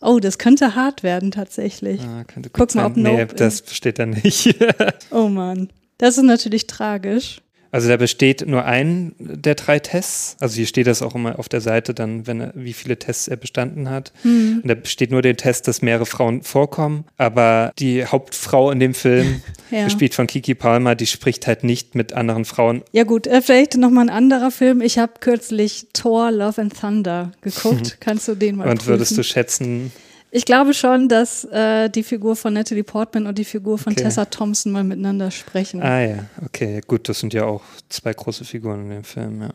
Oh, 0.00 0.20
das 0.20 0.38
könnte 0.38 0.74
hart 0.74 1.02
werden 1.02 1.32
tatsächlich. 1.32 2.00
Ah, 2.00 2.24
könnte 2.24 2.50
Guck 2.50 2.74
mal, 2.74 2.86
ob 2.86 2.96
Nope. 2.96 3.16
Nee, 3.16 3.26
das 3.36 3.64
steht 3.70 3.98
da 3.98 4.06
nicht. 4.06 4.54
oh 5.10 5.28
Mann. 5.28 5.70
Das 5.98 6.16
ist 6.16 6.24
natürlich 6.24 6.68
tragisch. 6.68 7.40
Also 7.70 7.88
da 7.88 7.96
besteht 7.96 8.46
nur 8.46 8.64
ein 8.64 9.14
der 9.18 9.54
drei 9.54 9.78
Tests. 9.78 10.36
Also 10.40 10.56
hier 10.56 10.66
steht 10.66 10.86
das 10.86 11.02
auch 11.02 11.14
immer 11.14 11.38
auf 11.38 11.48
der 11.48 11.60
Seite 11.60 11.94
dann, 11.94 12.26
wenn 12.26 12.40
er, 12.40 12.52
wie 12.54 12.72
viele 12.72 12.98
Tests 12.98 13.28
er 13.28 13.36
bestanden 13.36 13.90
hat. 13.90 14.12
Mhm. 14.24 14.60
Und 14.62 14.68
da 14.68 14.74
besteht 14.74 15.10
nur 15.10 15.22
der 15.22 15.36
Test, 15.36 15.68
dass 15.68 15.82
mehrere 15.82 16.06
Frauen 16.06 16.42
vorkommen. 16.42 17.04
Aber 17.16 17.72
die 17.78 18.04
Hauptfrau 18.06 18.70
in 18.70 18.80
dem 18.80 18.94
Film, 18.94 19.42
ja. 19.70 19.84
gespielt 19.84 20.14
von 20.14 20.26
Kiki 20.26 20.54
Palmer, 20.54 20.94
die 20.94 21.06
spricht 21.06 21.46
halt 21.46 21.64
nicht 21.64 21.94
mit 21.94 22.12
anderen 22.12 22.44
Frauen. 22.44 22.82
Ja 22.92 23.04
gut, 23.04 23.26
äh, 23.26 23.42
vielleicht 23.42 23.76
nochmal 23.76 24.06
ein 24.06 24.10
anderer 24.10 24.50
Film. 24.50 24.80
Ich 24.80 24.98
habe 24.98 25.12
kürzlich 25.20 25.88
Thor, 25.92 26.30
Love 26.30 26.62
and 26.62 26.78
Thunder 26.78 27.32
geguckt. 27.42 27.98
Kannst 28.00 28.28
du 28.28 28.34
den 28.34 28.56
mal 28.56 28.68
Und 28.68 28.86
würdest 28.86 29.16
du 29.18 29.22
schätzen, 29.22 29.92
ich 30.30 30.44
glaube 30.44 30.74
schon, 30.74 31.08
dass 31.08 31.44
äh, 31.44 31.88
die 31.88 32.02
Figur 32.02 32.36
von 32.36 32.54
Natalie 32.54 32.84
Portman 32.84 33.26
und 33.26 33.38
die 33.38 33.44
Figur 33.44 33.78
von 33.78 33.92
okay. 33.92 34.02
Tessa 34.02 34.26
Thompson 34.26 34.72
mal 34.72 34.84
miteinander 34.84 35.30
sprechen. 35.30 35.82
Ah 35.82 36.00
ja, 36.00 36.24
okay, 36.44 36.80
gut, 36.86 37.08
das 37.08 37.20
sind 37.20 37.32
ja 37.34 37.44
auch 37.44 37.62
zwei 37.88 38.12
große 38.12 38.44
Figuren 38.44 38.84
in 38.84 38.90
dem 38.90 39.04
Film, 39.04 39.42
ja. 39.42 39.50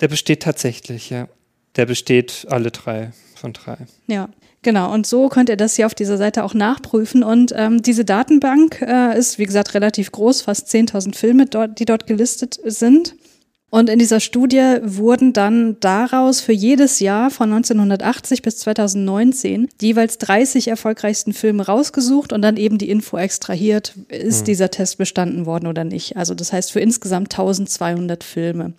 Der 0.00 0.08
besteht 0.08 0.42
tatsächlich, 0.42 1.10
ja. 1.10 1.28
Der 1.76 1.86
besteht 1.86 2.46
alle 2.48 2.70
drei 2.70 3.12
von 3.34 3.52
drei. 3.52 3.78
Ja, 4.06 4.28
genau. 4.62 4.92
Und 4.92 5.06
so 5.06 5.28
könnt 5.28 5.48
ihr 5.48 5.56
das 5.56 5.76
hier 5.76 5.86
auf 5.86 5.94
dieser 5.94 6.18
Seite 6.18 6.44
auch 6.44 6.54
nachprüfen. 6.54 7.22
Und 7.22 7.52
ähm, 7.56 7.82
diese 7.82 8.04
Datenbank 8.04 8.82
äh, 8.82 9.18
ist, 9.18 9.38
wie 9.38 9.46
gesagt, 9.46 9.74
relativ 9.74 10.12
groß, 10.12 10.42
fast 10.42 10.68
10.000 10.68 11.14
Filme, 11.14 11.46
dort, 11.46 11.78
die 11.78 11.84
dort 11.84 12.06
gelistet 12.06 12.58
sind. 12.64 13.14
Und 13.70 13.88
in 13.88 14.00
dieser 14.00 14.18
Studie 14.18 14.78
wurden 14.82 15.32
dann 15.32 15.78
daraus 15.78 16.40
für 16.40 16.52
jedes 16.52 16.98
Jahr 16.98 17.30
von 17.30 17.52
1980 17.52 18.42
bis 18.42 18.58
2019 18.58 19.68
die 19.80 19.86
jeweils 19.86 20.18
30 20.18 20.68
erfolgreichsten 20.68 21.32
Filme 21.32 21.64
rausgesucht 21.64 22.32
und 22.32 22.42
dann 22.42 22.56
eben 22.56 22.78
die 22.78 22.90
Info 22.90 23.16
extrahiert, 23.16 23.94
ist 24.08 24.40
mhm. 24.40 24.44
dieser 24.46 24.70
Test 24.72 24.98
bestanden 24.98 25.46
worden 25.46 25.68
oder 25.68 25.84
nicht. 25.84 26.16
Also 26.16 26.34
das 26.34 26.52
heißt 26.52 26.72
für 26.72 26.80
insgesamt 26.80 27.32
1200 27.32 28.24
Filme. 28.24 28.72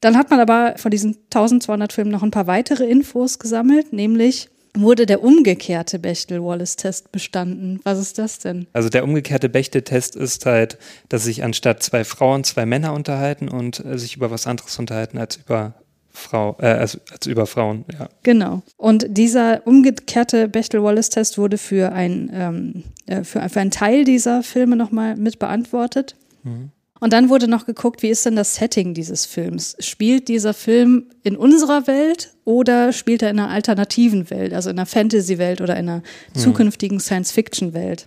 Dann 0.00 0.16
hat 0.16 0.30
man 0.30 0.40
aber 0.40 0.74
von 0.76 0.90
diesen 0.90 1.16
1200 1.26 1.92
Filmen 1.92 2.10
noch 2.10 2.24
ein 2.24 2.32
paar 2.32 2.48
weitere 2.48 2.84
Infos 2.90 3.38
gesammelt, 3.38 3.92
nämlich 3.92 4.48
wurde 4.74 5.06
der 5.06 5.22
umgekehrte 5.22 5.98
Bechtel-Wallace-Test 5.98 7.12
bestanden. 7.12 7.80
Was 7.84 7.98
ist 7.98 8.18
das 8.18 8.38
denn? 8.38 8.66
Also 8.72 8.88
der 8.88 9.04
umgekehrte 9.04 9.48
Bechtel-Test 9.48 10.16
ist 10.16 10.46
halt, 10.46 10.78
dass 11.08 11.24
sich 11.24 11.42
anstatt 11.42 11.82
zwei 11.82 12.04
Frauen 12.04 12.44
zwei 12.44 12.66
Männer 12.66 12.92
unterhalten 12.92 13.48
und 13.48 13.84
äh, 13.84 13.98
sich 13.98 14.16
über 14.16 14.30
was 14.30 14.46
anderes 14.46 14.78
unterhalten 14.78 15.18
als 15.18 15.36
über 15.36 15.74
Frau, 16.12 16.56
äh, 16.60 16.66
als, 16.66 16.98
als 17.10 17.26
über 17.26 17.46
Frauen, 17.46 17.84
ja. 17.92 18.08
Genau. 18.22 18.62
Und 18.76 19.06
dieser 19.08 19.66
umgekehrte 19.66 20.48
Bechtel-Wallace-Test 20.48 21.38
wurde 21.38 21.58
für, 21.58 21.92
ein, 21.92 22.30
ähm, 22.32 22.84
äh, 23.06 23.24
für, 23.24 23.48
für 23.48 23.60
einen 23.60 23.70
Teil 23.70 24.04
dieser 24.04 24.42
Filme 24.42 24.76
nochmal 24.76 25.16
mit 25.16 25.38
beantwortet. 25.38 26.16
Mhm. 26.42 26.72
Und 27.00 27.14
dann 27.14 27.30
wurde 27.30 27.48
noch 27.48 27.64
geguckt, 27.64 28.02
wie 28.02 28.10
ist 28.10 28.26
denn 28.26 28.36
das 28.36 28.54
Setting 28.56 28.92
dieses 28.92 29.24
Films? 29.24 29.74
Spielt 29.80 30.28
dieser 30.28 30.52
Film 30.52 31.06
in 31.22 31.34
unserer 31.34 31.86
Welt 31.86 32.34
oder 32.44 32.92
spielt 32.92 33.22
er 33.22 33.30
in 33.30 33.38
einer 33.38 33.50
alternativen 33.50 34.28
Welt, 34.28 34.52
also 34.52 34.68
in 34.68 34.78
einer 34.78 34.86
Fantasy-Welt 34.86 35.62
oder 35.62 35.76
in 35.76 35.88
einer 35.88 36.02
mhm. 36.34 36.38
zukünftigen 36.38 37.00
Science-Fiction-Welt? 37.00 38.06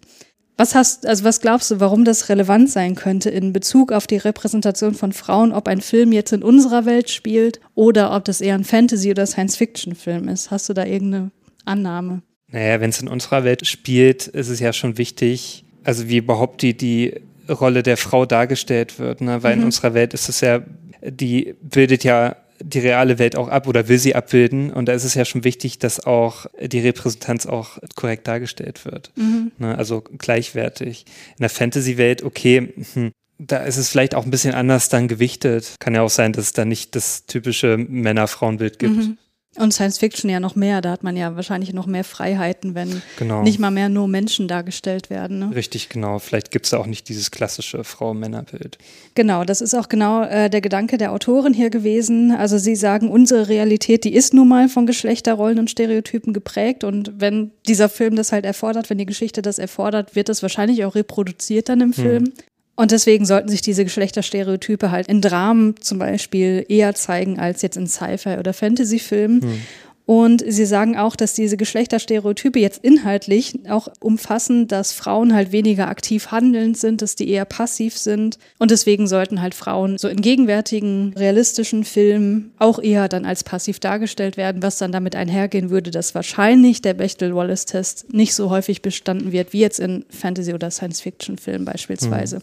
Was 0.56 0.76
hast, 0.76 1.08
also 1.08 1.24
was 1.24 1.42
glaubst 1.42 1.72
du, 1.72 1.80
warum 1.80 2.06
das 2.06 2.30
relevant 2.30 2.70
sein 2.70 2.94
könnte 2.94 3.32
in 3.32 3.54
Bezug 3.54 3.92
auf 3.92 4.06
die 4.06 4.18
Repräsentation 4.18 4.94
von 4.94 5.12
Frauen, 5.12 5.52
ob 5.52 5.68
ein 5.68 5.82
Film 5.82 6.12
jetzt 6.12 6.32
in 6.32 6.44
unserer 6.44 6.86
Welt 6.86 7.10
spielt 7.10 7.60
oder 7.74 8.16
ob 8.16 8.26
das 8.26 8.40
eher 8.40 8.54
ein 8.54 8.64
Fantasy- 8.64 9.10
oder 9.10 9.26
Science-Fiction-Film 9.26 10.28
ist? 10.28 10.52
Hast 10.52 10.70
du 10.70 10.74
da 10.74 10.86
irgendeine 10.86 11.32
Annahme? 11.66 12.22
Naja, 12.52 12.80
wenn 12.80 12.92
es 12.92 13.02
in 13.02 13.08
unserer 13.08 13.44
Welt 13.44 13.66
spielt, 13.66 14.28
ist 14.28 14.50
es 14.50 14.60
ja 14.60 14.74
schon 14.74 15.00
wichtig, 15.00 15.66
also 15.84 16.08
wie 16.08 16.18
überhaupt 16.18 16.62
die, 16.62 16.78
die 16.78 17.16
Rolle 17.50 17.84
der 17.84 17.98
Frau 17.98 18.26
dargestellt 18.26 19.00
wird, 19.00 19.22
ne? 19.22 19.44
weil 19.44 19.56
mhm. 19.56 19.62
in 19.62 19.66
unserer 19.66 19.94
Welt 19.94 20.14
ist 20.14 20.30
es 20.30 20.42
ja, 20.42 20.62
die 21.02 21.56
bildet 21.62 22.04
ja 22.04 22.36
die 22.64 22.80
reale 22.80 23.20
Welt 23.20 23.36
auch 23.36 23.50
ab 23.50 23.68
oder 23.68 23.88
will 23.88 24.00
sie 24.00 24.16
abbilden. 24.16 24.72
Und 24.72 24.88
da 24.88 24.94
ist 24.94 25.04
es 25.04 25.16
ja 25.16 25.26
schon 25.26 25.44
wichtig, 25.44 25.80
dass 25.80 26.06
auch 26.06 26.46
die 26.62 26.80
Repräsentanz 26.80 27.46
auch 27.46 27.78
korrekt 27.96 28.28
dargestellt 28.28 28.86
wird. 28.86 29.12
Mhm. 29.16 29.52
Ne? 29.58 29.78
Also 29.78 30.02
gleichwertig. 30.02 31.06
In 31.32 31.42
der 31.42 31.50
Fantasy-Welt, 31.50 32.24
okay, 32.24 32.74
hm, 32.94 33.12
da 33.38 33.58
ist 33.58 33.78
es 33.78 33.90
vielleicht 33.90 34.16
auch 34.16 34.26
ein 34.26 34.32
bisschen 34.32 34.54
anders 34.54 34.90
dann 34.90 35.08
gewichtet. 35.08 35.76
Kann 35.80 35.96
ja 35.96 36.02
auch 36.02 36.10
sein, 36.10 36.34
dass 36.34 36.46
es 36.46 36.54
da 36.54 36.66
nicht 36.66 36.96
das 36.96 37.26
typische 37.26 37.78
Männer-Frauen-Bild 37.78 38.80
gibt. 38.80 38.96
Mhm. 38.96 39.18
Und 39.56 39.72
Science 39.72 40.00
Fiction 40.00 40.30
ja 40.30 40.40
noch 40.40 40.56
mehr, 40.56 40.82
da 40.82 40.92
hat 40.92 41.04
man 41.04 41.16
ja 41.16 41.36
wahrscheinlich 41.36 41.74
noch 41.74 41.86
mehr 41.86 42.04
Freiheiten, 42.04 42.74
wenn 42.74 43.04
genau. 43.18 43.44
nicht 43.44 43.60
mal 43.60 43.70
mehr 43.70 43.88
nur 43.88 44.08
Menschen 44.08 44.48
dargestellt 44.48 45.12
werden. 45.12 45.40
Ne? 45.40 45.56
Richtig, 45.56 45.90
genau. 45.90 46.18
Vielleicht 46.18 46.50
gibt 46.50 46.66
es 46.66 46.72
da 46.72 46.78
auch 46.80 46.88
nicht 46.88 47.08
dieses 47.08 47.30
klassische 47.30 47.84
Frau-Männer-Bild. 47.84 48.80
Genau, 49.14 49.44
das 49.44 49.62
ist 49.62 49.76
auch 49.76 49.90
genau 49.90 50.24
äh, 50.24 50.50
der 50.50 50.62
Gedanke 50.62 50.98
der 50.98 51.12
Autorin 51.12 51.54
hier 51.54 51.70
gewesen. 51.70 52.32
Also 52.32 52.58
sie 52.58 52.76
sagen, 52.76 53.10
unsere 53.10 53.48
Realität, 53.48 54.06
die 54.06 54.16
ist 54.16 54.34
nun 54.34 54.48
mal 54.48 54.70
von 54.70 54.88
Geschlechterrollen 54.88 55.60
und 55.60 55.70
Stereotypen 55.70 56.34
geprägt. 56.34 56.84
Und 56.84 57.14
wenn 57.20 57.52
dieser 57.68 57.90
Film 57.90 58.16
das 58.16 58.32
halt 58.32 58.46
erfordert, 58.46 58.90
wenn 58.90 58.98
die 58.98 59.06
Geschichte 59.06 59.44
das 59.44 59.60
erfordert, 59.60 60.16
wird 60.16 60.30
das 60.30 60.42
wahrscheinlich 60.42 60.84
auch 60.84 60.96
reproduziert 60.96 61.70
dann 61.70 61.82
im 61.82 61.94
hm. 61.94 62.04
Film. 62.04 62.34
Und 62.76 62.92
deswegen 62.92 63.26
sollten 63.26 63.50
sich 63.50 63.62
diese 63.62 63.84
Geschlechterstereotype 63.84 64.90
halt 64.90 65.08
in 65.08 65.22
Dramen 65.22 65.76
zum 65.80 66.00
Beispiel 66.00 66.66
eher 66.68 66.96
zeigen 66.96 67.40
als 67.40 67.62
jetzt 67.62 67.78
in 67.78 67.88
Sci-Fi 67.88 68.38
oder 68.40 68.54
Fantasy-Filmen. 68.54 69.42
Hm. 69.42 69.62
Und 70.06 70.44
sie 70.46 70.66
sagen 70.66 70.98
auch, 70.98 71.16
dass 71.16 71.34
diese 71.34 71.56
Geschlechterstereotype 71.56 72.60
jetzt 72.60 72.84
inhaltlich 72.84 73.58
auch 73.70 73.88
umfassen, 74.02 74.68
dass 74.68 74.92
Frauen 74.92 75.34
halt 75.34 75.54
weniger 75.54 75.88
aktiv 75.88 76.32
handelnd 76.32 76.78
sind, 76.78 77.02
dass 77.02 77.16
die 77.16 77.30
eher 77.30 77.46
passiv 77.46 77.98
sind. 77.98 78.38
Und 78.60 78.72
deswegen 78.72 79.08
sollten 79.08 79.42
halt 79.42 79.56
Frauen 79.56 79.98
so 79.98 80.10
in 80.10 80.22
gegenwärtigen 80.22 81.14
realistischen 81.18 81.86
Filmen 81.86 82.52
auch 82.60 82.80
eher 82.80 83.08
dann 83.08 83.26
als 83.26 83.46
passiv 83.46 83.80
dargestellt 83.80 84.36
werden, 84.36 84.62
was 84.62 84.78
dann 84.78 84.92
damit 84.92 85.16
einhergehen 85.16 85.70
würde, 85.70 85.90
dass 85.90 86.16
wahrscheinlich 86.16 86.82
der 86.82 86.96
Bechtel-Wallace-Test 86.96 88.14
nicht 88.14 88.36
so 88.36 88.50
häufig 88.50 88.82
bestanden 88.82 89.32
wird 89.32 89.54
wie 89.54 89.60
jetzt 89.60 89.80
in 89.80 90.04
Fantasy- 90.10 90.54
oder 90.54 90.70
Science-Fiction-Filmen 90.70 91.64
beispielsweise. 91.64 92.38
Mhm. 92.38 92.42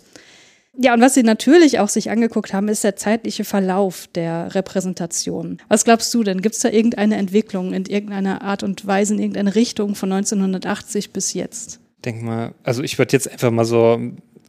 Ja, 0.83 0.95
und 0.95 1.03
was 1.03 1.13
sie 1.13 1.23
natürlich 1.23 1.79
auch 1.79 1.91
sich 1.91 2.11
angeguckt 2.11 2.55
haben, 2.55 2.69
ist 2.69 2.85
der 2.85 2.97
zeitliche 2.97 3.45
Verlauf 3.45 4.07
der 4.15 4.55
Repräsentation. 4.55 5.59
Was 5.69 5.85
glaubst 5.85 6.13
du 6.15 6.25
denn? 6.25 6.41
Gibt 6.41 6.55
es 6.55 6.63
da 6.63 6.71
irgendeine 6.71 7.17
Entwicklung 7.17 7.75
in 7.75 7.85
irgendeiner 7.85 8.41
Art 8.41 8.63
und 8.63 8.87
Weise, 8.87 9.13
in 9.13 9.21
irgendeine 9.21 9.55
Richtung 9.55 9.95
von 9.95 10.11
1980 10.11 11.13
bis 11.13 11.35
jetzt? 11.35 11.81
Denk 12.03 12.23
mal, 12.23 12.55
also 12.63 12.83
ich 12.83 12.99
würde 12.99 13.13
jetzt 13.13 13.31
einfach 13.31 13.51
mal 13.51 13.67
so 13.67 14.01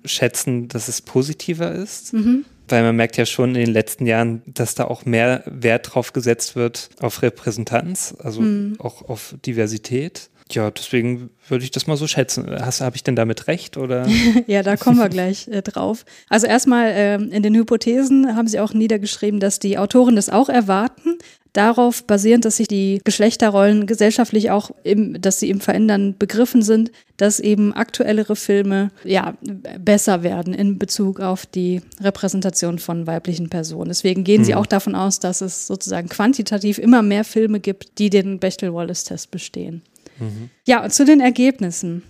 schätzen, 0.06 0.70
dass 0.70 0.88
es 0.88 1.02
positiver 1.02 1.74
ist. 1.74 2.14
Mhm. 2.14 2.46
Weil 2.70 2.84
man 2.84 2.96
merkt 2.96 3.18
ja 3.18 3.26
schon 3.26 3.50
in 3.50 3.66
den 3.66 3.74
letzten 3.74 4.06
Jahren, 4.06 4.42
dass 4.46 4.74
da 4.74 4.86
auch 4.86 5.04
mehr 5.04 5.44
Wert 5.46 5.94
drauf 5.94 6.14
gesetzt 6.14 6.56
wird 6.56 6.92
auf 7.02 7.22
Repräsentanz, 7.22 8.16
also 8.20 8.40
mhm. 8.40 8.78
auch 8.80 9.10
auf 9.10 9.36
Diversität. 9.46 10.30
Ja, 10.54 10.72
deswegen 10.72 11.30
würde 11.48 11.64
ich 11.64 11.72
das 11.72 11.88
mal 11.88 11.98
so 11.98 12.08
schätzen. 12.08 12.48
Habe 12.50 12.96
ich 12.96 13.04
denn 13.04 13.16
damit 13.16 13.48
recht 13.48 13.78
oder? 13.78 14.08
ja, 14.48 14.64
da 14.64 14.78
kommen 14.78 14.98
wir 14.98 15.10
gleich 15.10 15.48
äh, 15.48 15.62
drauf. 15.62 16.06
Also 16.30 16.48
erstmal 16.48 16.88
äh, 16.88 17.16
in 17.16 17.44
den 17.44 17.56
Hypothesen 17.56 18.36
haben 18.36 18.48
Sie 18.48 18.60
auch 18.60 18.74
niedergeschrieben, 18.74 19.40
dass 19.40 19.60
die 19.60 19.78
Autoren 19.78 20.16
das 20.16 20.30
auch 20.30 20.50
erwarten. 20.50 21.18
Darauf 21.54 22.06
basierend, 22.06 22.46
dass 22.46 22.58
sich 22.58 22.70
die 22.70 23.02
Geschlechterrollen 23.04 23.86
gesellschaftlich 23.86 24.52
auch, 24.52 24.72
im, 24.84 25.22
dass 25.22 25.42
sie 25.42 25.50
im 25.50 25.60
Verändern 25.60 26.16
begriffen 26.18 26.62
sind, 26.62 26.94
dass 27.18 27.42
eben 27.42 27.74
aktuellere 27.74 28.38
Filme 28.38 28.90
ja 29.04 29.34
besser 29.78 30.24
werden 30.24 30.54
in 30.54 30.80
Bezug 30.80 31.20
auf 31.20 31.46
die 31.46 31.82
Repräsentation 32.00 32.80
von 32.80 33.06
weiblichen 33.06 33.50
Personen. 33.50 33.90
Deswegen 33.90 34.24
gehen 34.24 34.40
hm. 34.40 34.46
sie 34.46 34.56
auch 34.56 34.66
davon 34.66 34.96
aus, 34.96 35.20
dass 35.20 35.42
es 35.42 35.68
sozusagen 35.68 36.08
quantitativ 36.08 36.78
immer 36.78 37.02
mehr 37.02 37.26
Filme 37.26 37.60
gibt, 37.60 37.98
die 38.00 38.10
den 38.10 38.40
Bechtel-Wallace-Test 38.40 39.30
bestehen. 39.30 39.82
Mhm. 40.22 40.50
Ja, 40.66 40.84
und 40.84 40.94
zu 40.94 41.06
den 41.06 41.20
Ergebnissen. 41.20 42.04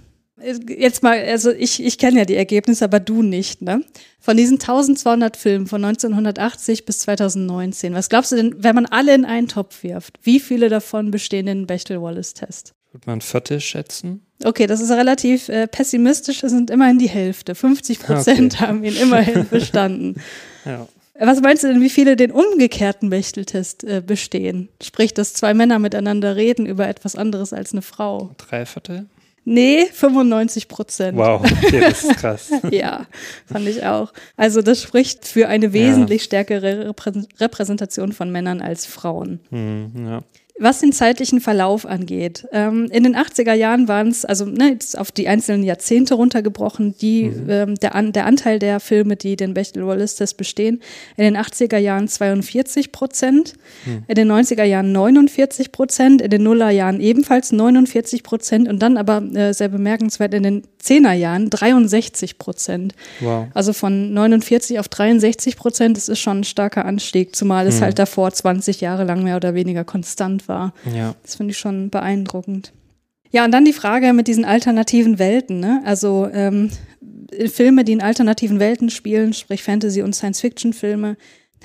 Jetzt 0.68 1.04
mal, 1.04 1.20
also 1.20 1.52
ich, 1.52 1.84
ich 1.84 1.98
kenne 2.00 2.20
ja 2.20 2.26
die 2.26 2.36
Ergebnisse, 2.36 2.86
aber 2.86 3.00
du 3.00 3.22
nicht, 3.22 3.62
ne? 3.62 3.84
Von 4.20 4.38
diesen 4.38 4.60
1200 4.60 5.38
Filmen 5.38 5.68
von 5.68 5.84
1980 5.84 6.86
bis 6.86 7.00
2019, 7.00 7.94
was 7.94 8.10
glaubst 8.10 8.32
du 8.32 8.38
denn, 8.38 8.56
wenn 8.58 8.74
man 8.74 8.88
alle 8.88 9.14
in 9.14 9.26
einen 9.26 9.48
Topf 9.48 9.84
wirft, 9.84 10.18
wie 10.24 10.40
viele 10.40 10.70
davon 10.70 11.12
bestehen 11.12 11.46
den 11.46 11.68
Bechtel-Wallace-Test? 11.68 12.74
Würde 12.92 13.06
man 13.06 13.20
ein 13.20 13.22
Viertel 13.22 13.60
schätzen? 13.60 14.26
Okay, 14.44 14.66
das 14.66 14.82
ist 14.82 14.90
relativ 14.90 15.48
äh, 15.50 15.68
pessimistisch, 15.68 16.44
es 16.44 16.52
sind 16.52 16.72
immerhin 16.72 16.98
die 16.98 17.10
Hälfte. 17.10 17.54
50 17.54 18.00
Prozent 18.00 18.56
okay. 18.56 18.66
haben 18.66 18.84
ihn 18.84 18.96
immerhin 18.96 19.48
bestanden. 19.50 20.16
ja. 20.66 20.88
Was 21.20 21.42
meinst 21.42 21.64
du 21.64 21.68
denn, 21.68 21.82
wie 21.82 21.90
viele 21.90 22.16
den 22.16 22.32
umgekehrten 22.32 23.10
Bechteltest 23.10 23.84
äh, 23.84 24.02
bestehen? 24.06 24.70
Sprich, 24.82 25.14
dass 25.14 25.34
zwei 25.34 25.54
Männer 25.54 25.78
miteinander 25.78 26.36
reden 26.36 26.66
über 26.66 26.88
etwas 26.88 27.16
anderes 27.16 27.54
als 27.54 27.74
eine 27.74 27.82
Frau. 27.82 28.32
Drei 28.38 28.66
Viertel? 28.66 29.08
Nee, 29.44 29.88
95 29.92 30.68
Prozent. 30.68 31.18
Wow, 31.18 31.42
okay, 31.42 31.80
das 31.80 32.04
ist 32.04 32.18
krass. 32.18 32.52
ja, 32.72 33.08
fand 33.48 33.68
ich 33.68 33.84
auch. 33.84 34.14
Also 34.38 34.62
das 34.62 34.84
spricht 34.84 35.28
für 35.28 35.48
eine 35.48 35.74
wesentlich 35.74 36.22
ja. 36.22 36.26
stärkere 36.26 36.94
Repräsentation 37.40 38.12
von 38.14 38.32
Männern 38.32 38.62
als 38.62 38.86
Frauen. 38.86 39.40
Hm, 39.50 39.92
ja. 39.98 40.24
Was 40.62 40.80
den 40.80 40.94
zeitlichen 40.94 41.42
Verlauf 41.42 41.88
angeht, 41.88 42.48
ähm, 42.52 42.86
in 42.92 43.02
den 43.02 43.16
80er 43.16 43.54
Jahren 43.54 43.88
waren 43.88 44.10
es, 44.10 44.26
also 44.26 44.46
ne, 44.46 44.70
jetzt 44.70 44.96
auf 44.96 45.12
die 45.12 45.28
einzelnen 45.28 45.64
Jahrzehnte 45.64 46.14
runtergebrochen, 46.14 46.96
die, 47.02 47.24
mhm. 47.24 47.50
ähm, 47.50 47.76
der, 47.80 47.96
an, 47.96 48.12
der 48.12 48.28
Anteil 48.28 48.60
der 48.60 48.80
Filme, 48.80 49.16
die 49.16 49.36
den 49.36 49.56
Bechtel-Wallace-Test 49.56 50.38
bestehen, 50.38 50.80
in 51.18 51.24
den 51.24 51.36
80er 51.36 51.80
Jahren 51.80 52.08
42 52.08 52.92
Prozent, 52.92 53.56
mhm. 53.88 54.04
in 54.08 54.14
den 54.14 54.32
90er 54.32 54.64
Jahren 54.64 54.92
49 54.92 55.72
Prozent, 55.72 56.22
in 56.22 56.30
den 56.30 56.44
Nullerjahren 56.44 57.00
ebenfalls 57.00 57.52
49 57.52 58.22
Prozent 58.22 58.70
und 58.70 58.84
dann 58.84 58.98
aber 58.98 59.24
äh, 59.34 59.56
sehr 59.56 59.70
bemerkenswert 59.70 60.36
in 60.36 60.44
den 60.44 60.64
10er 60.80 61.14
Jahren 61.14 61.50
63 61.50 62.38
Prozent. 62.38 62.94
Wow. 63.20 63.48
Also 63.56 63.74
von 63.74 64.14
49 64.14 64.78
auf 64.78 64.90
63 64.90 65.58
Prozent, 65.58 65.98
das 65.98 66.08
ist 66.08 66.20
schon 66.20 66.42
ein 66.42 66.44
starker 66.44 66.86
Anstieg, 66.86 67.36
zumal 67.36 67.66
es 67.66 67.80
mhm. 67.80 67.86
halt 67.86 67.98
davor 67.98 68.32
20 68.32 68.80
Jahre 68.80 69.06
lang 69.06 69.24
mehr 69.24 69.38
oder 69.38 69.56
weniger 69.56 69.84
konstant 69.84 70.48
war 70.48 70.51
war. 70.52 70.74
Ja. 70.94 71.16
Das 71.24 71.36
finde 71.36 71.52
ich 71.52 71.58
schon 71.58 71.90
beeindruckend. 71.90 72.74
Ja, 73.32 73.46
und 73.46 73.52
dann 73.52 73.66
die 73.66 73.74
Frage 73.74 74.14
mit 74.14 74.28
diesen 74.28 74.46
alternativen 74.46 75.18
Welten. 75.18 75.60
Ne? 75.60 75.82
Also 75.86 76.28
ähm, 76.32 76.70
Filme, 77.48 77.86
die 77.86 77.94
in 77.94 78.02
alternativen 78.02 78.60
Welten 78.60 78.90
spielen, 78.90 79.34
sprich 79.34 79.64
Fantasy- 79.64 80.02
und 80.02 80.14
Science-Fiction-Filme, 80.14 81.16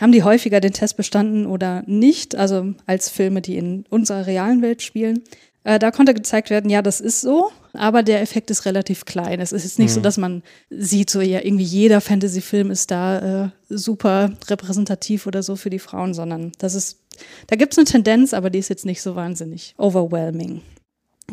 haben 0.00 0.12
die 0.12 0.22
häufiger 0.22 0.60
den 0.60 0.72
Test 0.72 0.96
bestanden 0.96 1.46
oder 1.46 1.82
nicht, 1.86 2.36
also 2.36 2.74
als 2.86 3.08
Filme, 3.08 3.40
die 3.40 3.56
in 3.56 3.84
unserer 3.88 4.26
realen 4.26 4.62
Welt 4.62 4.82
spielen. 4.82 5.22
Äh, 5.64 5.78
da 5.78 5.90
konnte 5.90 6.14
gezeigt 6.14 6.50
werden, 6.50 6.70
ja, 6.70 6.82
das 6.82 7.00
ist 7.00 7.20
so. 7.20 7.50
Aber 7.76 8.02
der 8.02 8.20
Effekt 8.20 8.50
ist 8.50 8.64
relativ 8.64 9.04
klein. 9.04 9.40
Es 9.40 9.52
ist 9.52 9.64
jetzt 9.64 9.78
nicht 9.78 9.90
mhm. 9.90 9.94
so, 9.94 10.00
dass 10.00 10.16
man 10.16 10.42
sieht, 10.70 11.10
so 11.10 11.20
ja, 11.20 11.40
irgendwie 11.42 11.64
jeder 11.64 12.00
Fantasy-Film 12.00 12.70
ist 12.70 12.90
da 12.90 13.44
äh, 13.44 13.48
super 13.68 14.32
repräsentativ 14.48 15.26
oder 15.26 15.42
so 15.42 15.56
für 15.56 15.70
die 15.70 15.78
Frauen, 15.78 16.14
sondern 16.14 16.52
das 16.58 16.74
ist, 16.74 16.98
da 17.46 17.56
gibt 17.56 17.72
es 17.72 17.78
eine 17.78 17.86
Tendenz, 17.86 18.34
aber 18.34 18.50
die 18.50 18.58
ist 18.58 18.68
jetzt 18.68 18.86
nicht 18.86 19.02
so 19.02 19.16
wahnsinnig 19.16 19.74
overwhelming. 19.78 20.62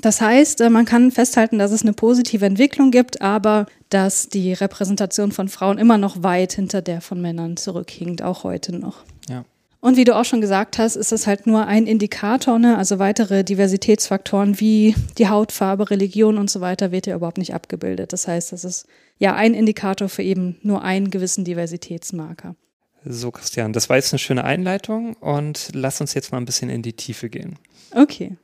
Das 0.01 0.21
heißt, 0.21 0.61
äh, 0.61 0.69
man 0.69 0.85
kann 0.85 1.11
festhalten, 1.11 1.59
dass 1.59 1.71
es 1.71 1.83
eine 1.83 1.93
positive 1.93 2.45
Entwicklung 2.45 2.91
gibt, 2.91 3.21
aber 3.21 3.67
dass 3.89 4.27
die 4.27 4.53
Repräsentation 4.53 5.31
von 5.31 5.49
Frauen 5.49 5.77
immer 5.77 5.97
noch 5.97 6.23
weit 6.23 6.53
hinter 6.53 6.81
der 6.81 7.01
von 7.01 7.21
Männern 7.21 7.57
zurückhinkt, 7.57 8.21
auch 8.21 8.43
heute 8.43 8.75
noch. 8.75 9.03
Ja. 9.29 9.45
Und 9.83 9.97
wie 9.97 10.05
du 10.05 10.15
auch 10.15 10.23
schon 10.23 10.39
gesagt 10.39 10.77
hast, 10.77 10.95
ist 10.95 11.11
es 11.11 11.27
halt 11.27 11.45
nur 11.45 11.67
ein 11.67 11.87
Indikator, 11.87 12.57
ne? 12.57 12.77
also 12.77 12.99
weitere 12.99 13.43
Diversitätsfaktoren 13.43 14.61
wie 14.61 14.95
die 15.17 15.27
Hautfarbe, 15.27 15.89
Religion 15.89 16.37
und 16.37 16.49
so 16.49 16.61
weiter 16.61 16.93
wird 16.93 17.05
ja 17.05 17.17
überhaupt 17.17 17.37
nicht 17.37 17.53
abgebildet. 17.53 18.13
Das 18.13 18.25
heißt, 18.25 18.53
das 18.53 18.63
ist 18.63 18.87
ja 19.17 19.35
ein 19.35 19.53
Indikator 19.53 20.07
für 20.07 20.23
eben 20.23 20.57
nur 20.61 20.83
einen 20.83 21.11
gewissen 21.11 21.43
Diversitätsmarker. 21.43 22.55
So, 23.03 23.31
Christian, 23.31 23.73
das 23.73 23.89
war 23.89 23.97
jetzt 23.97 24.13
eine 24.13 24.19
schöne 24.19 24.45
Einleitung 24.45 25.15
und 25.15 25.71
lass 25.73 25.99
uns 25.99 26.13
jetzt 26.13 26.31
mal 26.31 26.37
ein 26.37 26.45
bisschen 26.45 26.69
in 26.69 26.81
die 26.81 26.93
Tiefe 26.93 27.27
gehen. 27.27 27.59
Okay. 27.93 28.37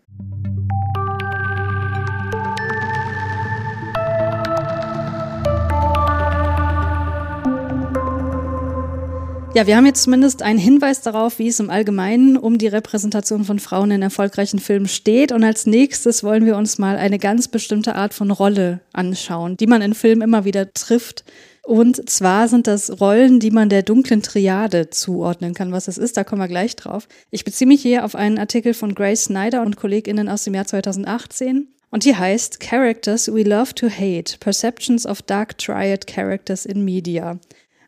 Ja, 9.56 9.66
wir 9.66 9.76
haben 9.76 9.88
jetzt 9.88 10.04
zumindest 10.04 10.44
einen 10.44 10.60
Hinweis 10.60 11.02
darauf, 11.02 11.40
wie 11.40 11.48
es 11.48 11.60
im 11.60 11.72
Allgemeinen 11.72 12.38
um 12.38 12.60
die 12.60 12.68
Repräsentation 12.68 13.46
von 13.46 13.58
Frauen 13.58 13.90
in 13.90 14.04
erfolgreichen 14.04 14.60
Filmen 14.60 14.88
steht. 14.88 15.32
Und 15.32 15.44
als 15.44 15.66
nächstes 15.66 16.24
wollen 16.24 16.46
wir 16.46 16.56
uns 16.56 16.78
mal 16.78 16.98
eine 16.98 17.18
ganz 17.18 17.48
bestimmte 17.48 17.96
Art 17.96 18.14
von 18.14 18.30
Rolle 18.30 18.82
anschauen, 18.94 19.58
die 19.58 19.66
man 19.66 19.82
in 19.82 19.96
Filmen 19.96 20.22
immer 20.22 20.46
wieder 20.46 20.72
trifft. 20.74 21.26
Und 21.64 22.08
zwar 22.10 22.48
sind 22.48 22.68
das 22.68 23.02
Rollen, 23.02 23.40
die 23.40 23.50
man 23.50 23.70
der 23.70 23.82
dunklen 23.82 24.22
Triade 24.22 24.92
zuordnen 24.92 25.56
kann. 25.56 25.72
Was 25.72 25.86
das 25.86 25.98
ist, 25.98 26.16
da 26.16 26.24
kommen 26.24 26.42
wir 26.42 26.48
gleich 26.48 26.76
drauf. 26.76 27.08
Ich 27.32 27.44
beziehe 27.44 27.68
mich 27.68 27.82
hier 27.82 28.06
auf 28.06 28.14
einen 28.16 28.38
Artikel 28.38 28.76
von 28.76 28.94
Grace 28.94 29.26
Snyder 29.26 29.64
und 29.64 29.78
KollegInnen 29.78 30.30
aus 30.30 30.44
dem 30.44 30.54
Jahr 30.54 30.66
2018. 30.66 31.68
Und 31.90 32.06
die 32.06 32.16
heißt 32.16 32.60
Characters 32.60 33.34
We 33.34 33.42
Love 33.42 33.74
to 33.74 33.90
Hate, 33.90 34.38
Perceptions 34.40 35.08
of 35.08 35.24
Dark 35.24 35.58
Triad 35.58 36.06
Characters 36.06 36.68
in 36.68 36.86
Media. 36.86 37.40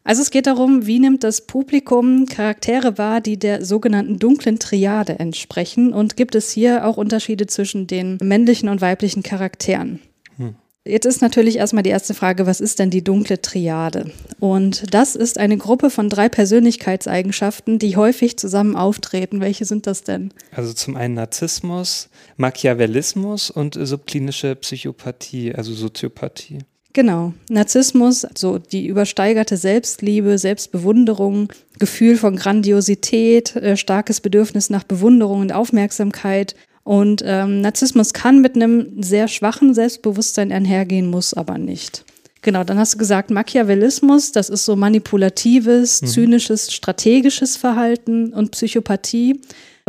Also 0.03 0.21
es 0.21 0.31
geht 0.31 0.47
darum, 0.47 0.87
wie 0.87 0.99
nimmt 0.99 1.23
das 1.23 1.41
Publikum 1.41 2.25
Charaktere 2.25 2.97
wahr, 2.97 3.21
die 3.21 3.37
der 3.37 3.63
sogenannten 3.63 4.17
dunklen 4.17 4.57
Triade 4.57 5.19
entsprechen 5.19 5.93
und 5.93 6.17
gibt 6.17 6.35
es 6.35 6.51
hier 6.51 6.85
auch 6.87 6.97
Unterschiede 6.97 7.45
zwischen 7.47 7.87
den 7.87 8.17
männlichen 8.21 8.69
und 8.69 8.81
weiblichen 8.81 9.21
Charakteren. 9.21 9.99
Hm. 10.37 10.55
Jetzt 10.83 11.05
ist 11.05 11.21
natürlich 11.21 11.57
erstmal 11.57 11.83
die 11.83 11.91
erste 11.91 12.15
Frage, 12.15 12.47
was 12.47 12.59
ist 12.59 12.79
denn 12.79 12.89
die 12.89 13.03
dunkle 13.03 13.39
Triade? 13.39 14.11
Und 14.39 14.91
das 14.91 15.15
ist 15.15 15.37
eine 15.37 15.57
Gruppe 15.57 15.91
von 15.91 16.09
drei 16.09 16.27
Persönlichkeitseigenschaften, 16.27 17.77
die 17.77 17.95
häufig 17.95 18.37
zusammen 18.37 18.75
auftreten. 18.75 19.41
Welche 19.41 19.65
sind 19.65 19.85
das 19.85 20.03
denn? 20.03 20.33
Also 20.51 20.73
zum 20.73 20.95
einen 20.95 21.13
Narzissmus, 21.13 22.09
Machiavellismus 22.37 23.51
und 23.51 23.77
subklinische 23.79 24.55
Psychopathie, 24.55 25.53
also 25.53 25.71
Soziopathie. 25.71 26.59
Genau. 26.93 27.33
Narzissmus, 27.49 28.27
so 28.35 28.57
die 28.57 28.87
übersteigerte 28.87 29.55
Selbstliebe, 29.55 30.37
Selbstbewunderung, 30.37 31.51
Gefühl 31.79 32.17
von 32.17 32.35
Grandiosität, 32.35 33.55
äh, 33.55 33.77
starkes 33.77 34.19
Bedürfnis 34.19 34.69
nach 34.69 34.83
Bewunderung 34.83 35.41
und 35.41 35.53
Aufmerksamkeit. 35.53 36.55
Und 36.83 37.23
ähm, 37.25 37.61
Narzissmus 37.61 38.13
kann 38.13 38.41
mit 38.41 38.55
einem 38.55 39.01
sehr 39.01 39.27
schwachen 39.27 39.73
Selbstbewusstsein 39.73 40.51
einhergehen, 40.51 41.09
muss 41.09 41.33
aber 41.33 41.57
nicht. 41.57 42.03
Genau, 42.41 42.63
dann 42.63 42.79
hast 42.79 42.95
du 42.95 42.97
gesagt, 42.97 43.29
Machiavellismus, 43.29 44.31
das 44.31 44.49
ist 44.49 44.65
so 44.65 44.75
manipulatives, 44.75 46.01
mhm. 46.01 46.07
zynisches, 46.07 46.73
strategisches 46.73 47.55
Verhalten 47.55 48.33
und 48.33 48.51
Psychopathie 48.51 49.39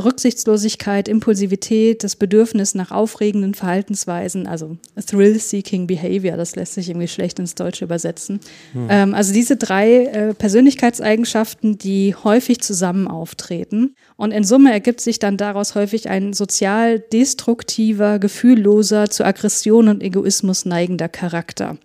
Rücksichtslosigkeit, 0.03 1.09
Impulsivität, 1.09 2.05
das 2.05 2.17
Bedürfnis 2.17 2.75
nach 2.75 2.91
aufregenden 2.91 3.55
Verhaltensweisen, 3.55 4.47
also 4.47 4.77
Thrill-Seeking 5.05 5.87
Behavior, 5.87 6.37
das 6.37 6.57
lässt 6.57 6.75
sich 6.75 6.89
irgendwie 6.89 7.09
schlecht 7.09 7.39
ins 7.39 7.55
Deutsche 7.55 7.85
übersetzen. 7.85 8.41
Hm. 8.73 8.87
Ähm, 8.91 9.15
also 9.15 9.33
diese 9.33 9.57
drei 9.57 10.05
äh, 10.07 10.35
Persönlichkeitseigenschaften, 10.35 11.79
die 11.79 12.15
häufig 12.15 12.61
zusammen 12.61 13.09
auftreten. 13.09 13.95
Und 14.17 14.33
in 14.33 14.45
Summe 14.45 14.73
ergibt 14.73 15.01
sich 15.01 15.19
dann 15.19 15.37
daraus 15.37 15.75
häufig 15.75 16.09
ein 16.09 16.33
sozial 16.33 16.99
destruktiver, 16.99 18.19
gefühlloser, 18.19 19.11
zu 19.11 19.25
Aggression 19.25 19.89
und 19.89 20.03
Egoismus 20.03 20.65
neigender 20.65 21.09
Charakter. 21.09 21.79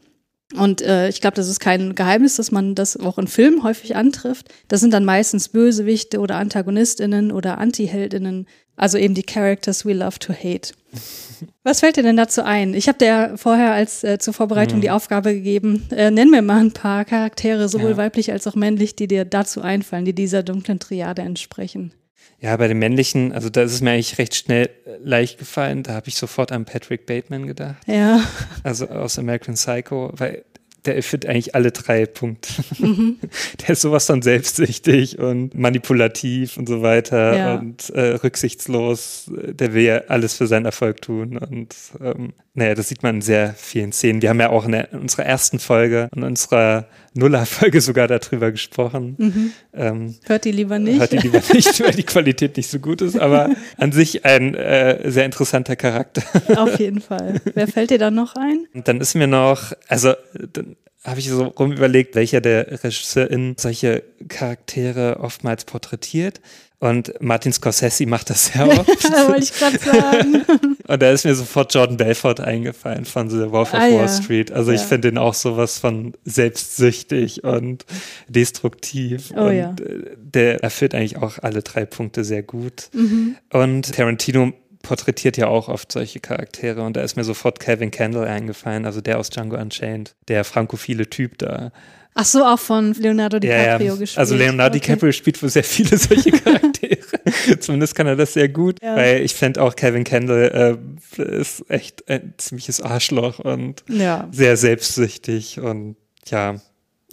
Und 0.55 0.81
äh, 0.81 1.09
ich 1.09 1.19
glaube, 1.19 1.35
das 1.35 1.49
ist 1.49 1.59
kein 1.59 1.93
Geheimnis, 1.93 2.37
dass 2.37 2.51
man 2.51 2.73
das 2.73 2.95
auch 2.95 3.17
in 3.17 3.27
Filmen 3.27 3.63
häufig 3.63 3.97
antrifft. 3.97 4.47
Das 4.69 4.79
sind 4.79 4.93
dann 4.93 5.03
meistens 5.03 5.49
Bösewichte 5.49 6.19
oder 6.19 6.37
Antagonistinnen 6.37 7.33
oder 7.33 7.57
Antiheldinnen, 7.57 8.47
also 8.77 8.97
eben 8.97 9.13
die 9.13 9.23
Characters 9.23 9.85
we 9.85 9.93
love 9.93 10.19
to 10.19 10.31
hate. 10.31 10.73
Was 11.63 11.81
fällt 11.81 11.97
dir 11.97 12.03
denn 12.03 12.15
dazu 12.15 12.43
ein? 12.43 12.73
Ich 12.73 12.87
habe 12.87 12.97
dir 12.97 13.33
vorher 13.35 13.73
als 13.73 14.05
äh, 14.05 14.19
zur 14.19 14.33
Vorbereitung 14.33 14.77
mhm. 14.77 14.83
die 14.83 14.89
Aufgabe 14.91 15.33
gegeben, 15.33 15.85
äh, 15.91 16.11
nenn 16.11 16.29
mir 16.29 16.41
mal 16.41 16.61
ein 16.61 16.71
paar 16.71 17.03
Charaktere, 17.03 17.67
sowohl 17.67 17.91
ja. 17.91 17.97
weiblich 17.97 18.31
als 18.31 18.47
auch 18.47 18.55
männlich, 18.55 18.95
die 18.95 19.07
dir 19.07 19.25
dazu 19.25 19.61
einfallen, 19.61 20.05
die 20.05 20.15
dieser 20.15 20.43
dunklen 20.43 20.79
Triade 20.79 21.23
entsprechen. 21.23 21.91
Ja, 22.39 22.55
bei 22.57 22.67
den 22.67 22.77
männlichen, 22.77 23.31
also 23.31 23.49
da 23.49 23.63
ist 23.63 23.73
es 23.73 23.81
mir 23.81 23.91
eigentlich 23.91 24.19
recht 24.19 24.35
schnell 24.35 24.69
äh, 24.85 24.97
leicht 25.03 25.39
gefallen. 25.39 25.83
Da 25.83 25.93
habe 25.93 26.07
ich 26.07 26.15
sofort 26.15 26.51
an 26.51 26.65
Patrick 26.65 27.05
Bateman 27.07 27.47
gedacht. 27.47 27.77
Ja. 27.87 28.21
Also 28.63 28.87
aus 28.87 29.17
American 29.17 29.55
Psycho, 29.55 30.11
weil 30.13 30.43
der 30.85 30.95
erfüllt 30.95 31.25
eigentlich 31.25 31.53
alle 31.53 31.71
drei 31.71 32.05
Punkte. 32.05 32.49
Mhm. 32.79 33.17
Der 33.59 33.71
ist 33.71 33.81
sowas 33.81 34.05
von 34.05 34.21
selbstsüchtig 34.21 35.19
und 35.19 35.53
manipulativ 35.53 36.57
und 36.57 36.67
so 36.67 36.81
weiter 36.81 37.37
ja. 37.37 37.55
und 37.55 37.89
äh, 37.89 38.15
rücksichtslos. 38.15 39.29
Der 39.29 39.73
will 39.73 39.83
ja 39.83 39.97
alles 40.07 40.35
für 40.37 40.47
seinen 40.47 40.65
Erfolg 40.65 41.01
tun. 41.01 41.37
Und 41.37 41.75
ähm, 42.01 42.33
naja, 42.57 42.73
das 42.73 42.89
sieht 42.89 43.03
man 43.03 43.17
in 43.17 43.21
sehr 43.21 43.53
vielen 43.53 43.91
Szenen. 43.91 44.23
Wir 44.23 44.29
haben 44.29 44.39
ja 44.39 44.49
auch 44.49 44.65
in, 44.65 44.71
der, 44.71 44.91
in 44.91 45.01
unserer 45.01 45.27
ersten 45.27 45.59
Folge, 45.59 46.09
in 46.15 46.23
unserer 46.23 46.87
Nuller-Folge 47.13 47.81
sogar 47.81 48.07
darüber 48.07 48.51
gesprochen. 48.51 49.15
Mhm. 49.19 49.51
Ähm, 49.75 50.15
hört 50.25 50.43
die 50.43 50.51
lieber 50.51 50.79
nicht. 50.79 50.99
Hört 50.99 51.11
die 51.11 51.19
lieber 51.19 51.39
nicht, 51.53 51.79
weil 51.79 51.91
die 51.91 52.03
Qualität 52.03 52.57
nicht 52.57 52.71
so 52.71 52.79
gut 52.79 53.03
ist, 53.03 53.15
aber 53.19 53.51
an 53.77 53.91
sich 53.91 54.25
ein 54.25 54.55
äh, 54.55 55.11
sehr 55.11 55.25
interessanter 55.25 55.75
Charakter. 55.75 56.23
Auf 56.55 56.79
jeden 56.79 56.99
Fall. 56.99 57.39
Wer 57.53 57.67
fällt 57.67 57.91
dir 57.91 57.99
dann 57.99 58.15
noch 58.15 58.35
ein? 58.35 58.65
Und 58.73 58.87
dann 58.87 59.01
ist 59.01 59.13
mir 59.13 59.27
noch, 59.27 59.73
also 59.87 60.13
dann 60.33 60.75
habe 61.03 61.19
ich 61.19 61.29
so 61.29 61.43
rum 61.43 61.71
überlegt, 61.71 62.15
welcher 62.15 62.41
der 62.41 62.83
RegisseurInnen 62.83 63.55
solche 63.57 64.03
Charaktere 64.29 65.19
oftmals 65.19 65.63
porträtiert. 65.65 66.41
Und 66.79 67.11
Martin 67.19 67.51
Scorsese 67.51 68.05
macht 68.05 68.29
das 68.29 68.47
sehr 68.47 68.67
oft. 68.79 68.87
wollte 68.87 69.43
ich 69.43 69.53
gerade 69.53 69.79
sagen. 69.79 70.45
Und 70.87 71.01
da 71.01 71.11
ist 71.11 71.25
mir 71.25 71.35
sofort 71.35 71.73
Jordan 71.73 71.97
Belfort 71.97 72.39
eingefallen 72.39 73.05
von 73.05 73.29
The 73.29 73.51
Wolf 73.51 73.73
of 73.73 73.79
ah, 73.79 73.83
Wall 73.83 73.91
ja. 73.91 74.07
Street. 74.07 74.51
Also 74.51 74.71
ja. 74.71 74.77
ich 74.77 74.83
finde 74.83 75.09
den 75.09 75.17
auch 75.17 75.33
sowas 75.33 75.79
von 75.79 76.13
selbstsüchtig 76.23 77.43
und 77.43 77.85
destruktiv. 78.27 79.33
Oh, 79.35 79.45
und 79.45 79.57
ja. 79.57 79.75
der 80.17 80.63
erfüllt 80.63 80.95
eigentlich 80.95 81.17
auch 81.17 81.39
alle 81.41 81.61
drei 81.61 81.85
Punkte 81.85 82.23
sehr 82.23 82.43
gut. 82.43 82.89
Mhm. 82.93 83.35
Und 83.51 83.93
Tarantino 83.93 84.53
porträtiert 84.83 85.35
ja 85.35 85.47
auch 85.47 85.67
oft 85.67 85.91
solche 85.91 86.21
Charaktere 86.21 86.81
und 86.81 86.95
da 86.95 87.01
ist 87.01 87.17
mir 87.17 87.25
sofort 87.25 87.59
Kevin 87.59 87.91
Kendall 87.91 88.25
eingefallen, 88.25 88.85
also 88.85 89.01
der 89.01 89.19
aus 89.19 89.29
Django 89.29 89.57
Unchained, 89.57 90.15
der 90.29 90.45
frankophile 90.45 91.09
Typ 91.09 91.37
da. 91.39 91.71
Ach 92.13 92.25
so, 92.25 92.43
auch 92.43 92.59
von 92.59 92.93
Leonardo 92.93 93.39
DiCaprio 93.39 93.87
ja, 93.87 93.93
ja. 93.93 93.99
gespielt. 93.99 94.17
Also 94.17 94.35
Leonardo 94.35 94.75
okay. 94.75 94.87
DiCaprio 94.87 95.11
spielt 95.11 95.41
wohl 95.41 95.49
sehr 95.49 95.63
viele 95.63 95.97
solche 95.97 96.31
Charaktere. 96.43 97.59
Zumindest 97.59 97.95
kann 97.95 98.07
er 98.07 98.15
das 98.15 98.33
sehr 98.33 98.49
gut, 98.49 98.81
ja. 98.81 98.95
weil 98.95 99.21
ich 99.21 99.35
fände 99.35 99.61
auch 99.61 99.75
Kevin 99.75 100.03
Kendall 100.03 100.79
äh, 101.17 101.23
ist 101.23 101.63
echt 101.69 102.09
ein 102.09 102.33
ziemliches 102.37 102.81
Arschloch 102.81 103.39
und 103.39 103.83
sehr 104.31 104.57
selbstsüchtig 104.57 105.59
und 105.59 105.95
ja, 106.25 106.59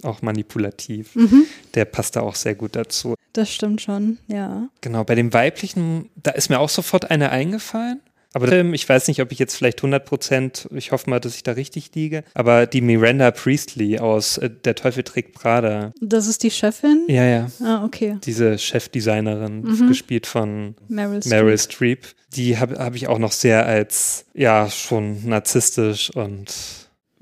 auch 0.03 0.21
manipulativ. 0.21 1.15
Mhm. 1.15 1.45
Der 1.73 1.85
passt 1.85 2.15
da 2.15 2.21
auch 2.21 2.35
sehr 2.35 2.55
gut 2.55 2.75
dazu. 2.75 3.15
Das 3.33 3.51
stimmt 3.51 3.81
schon, 3.81 4.17
ja. 4.27 4.69
Genau, 4.81 5.03
bei 5.03 5.15
dem 5.15 5.33
weiblichen, 5.33 6.09
da 6.15 6.31
ist 6.31 6.49
mir 6.49 6.59
auch 6.59 6.69
sofort 6.69 7.11
eine 7.11 7.29
eingefallen. 7.31 8.01
Aber 8.35 8.51
ich 8.51 8.89
weiß 8.89 9.07
nicht, 9.07 9.21
ob 9.21 9.31
ich 9.31 9.39
jetzt 9.39 9.55
vielleicht 9.55 9.79
100 9.79 10.03
Prozent, 10.03 10.67
ich 10.75 10.91
hoffe 10.91 11.09
mal, 11.09 11.21
dass 11.21 11.37
ich 11.37 11.43
da 11.43 11.53
richtig 11.53 11.95
liege, 11.95 12.25
aber 12.33 12.65
die 12.65 12.81
Miranda 12.81 13.31
Priestley 13.31 13.97
aus 13.97 14.37
äh, 14.37 14.49
Der 14.49 14.75
Teufel 14.75 15.03
trägt 15.03 15.35
Prada. 15.35 15.93
Das 16.01 16.27
ist 16.27 16.43
die 16.43 16.51
Chefin? 16.51 17.05
Ja, 17.07 17.23
ja. 17.23 17.47
Ah, 17.63 17.85
okay. 17.85 18.17
Diese 18.25 18.57
Chefdesignerin, 18.57 19.61
mhm. 19.61 19.87
gespielt 19.87 20.27
von 20.27 20.75
Meryl, 20.89 21.21
Meryl 21.25 21.57
Streep. 21.57 22.03
Streep. 22.03 22.15
Die 22.35 22.57
habe 22.57 22.77
hab 22.77 22.93
ich 22.95 23.07
auch 23.07 23.19
noch 23.19 23.31
sehr 23.31 23.65
als, 23.65 24.25
ja, 24.33 24.69
schon 24.69 25.25
narzisstisch 25.25 26.09
und 26.09 26.53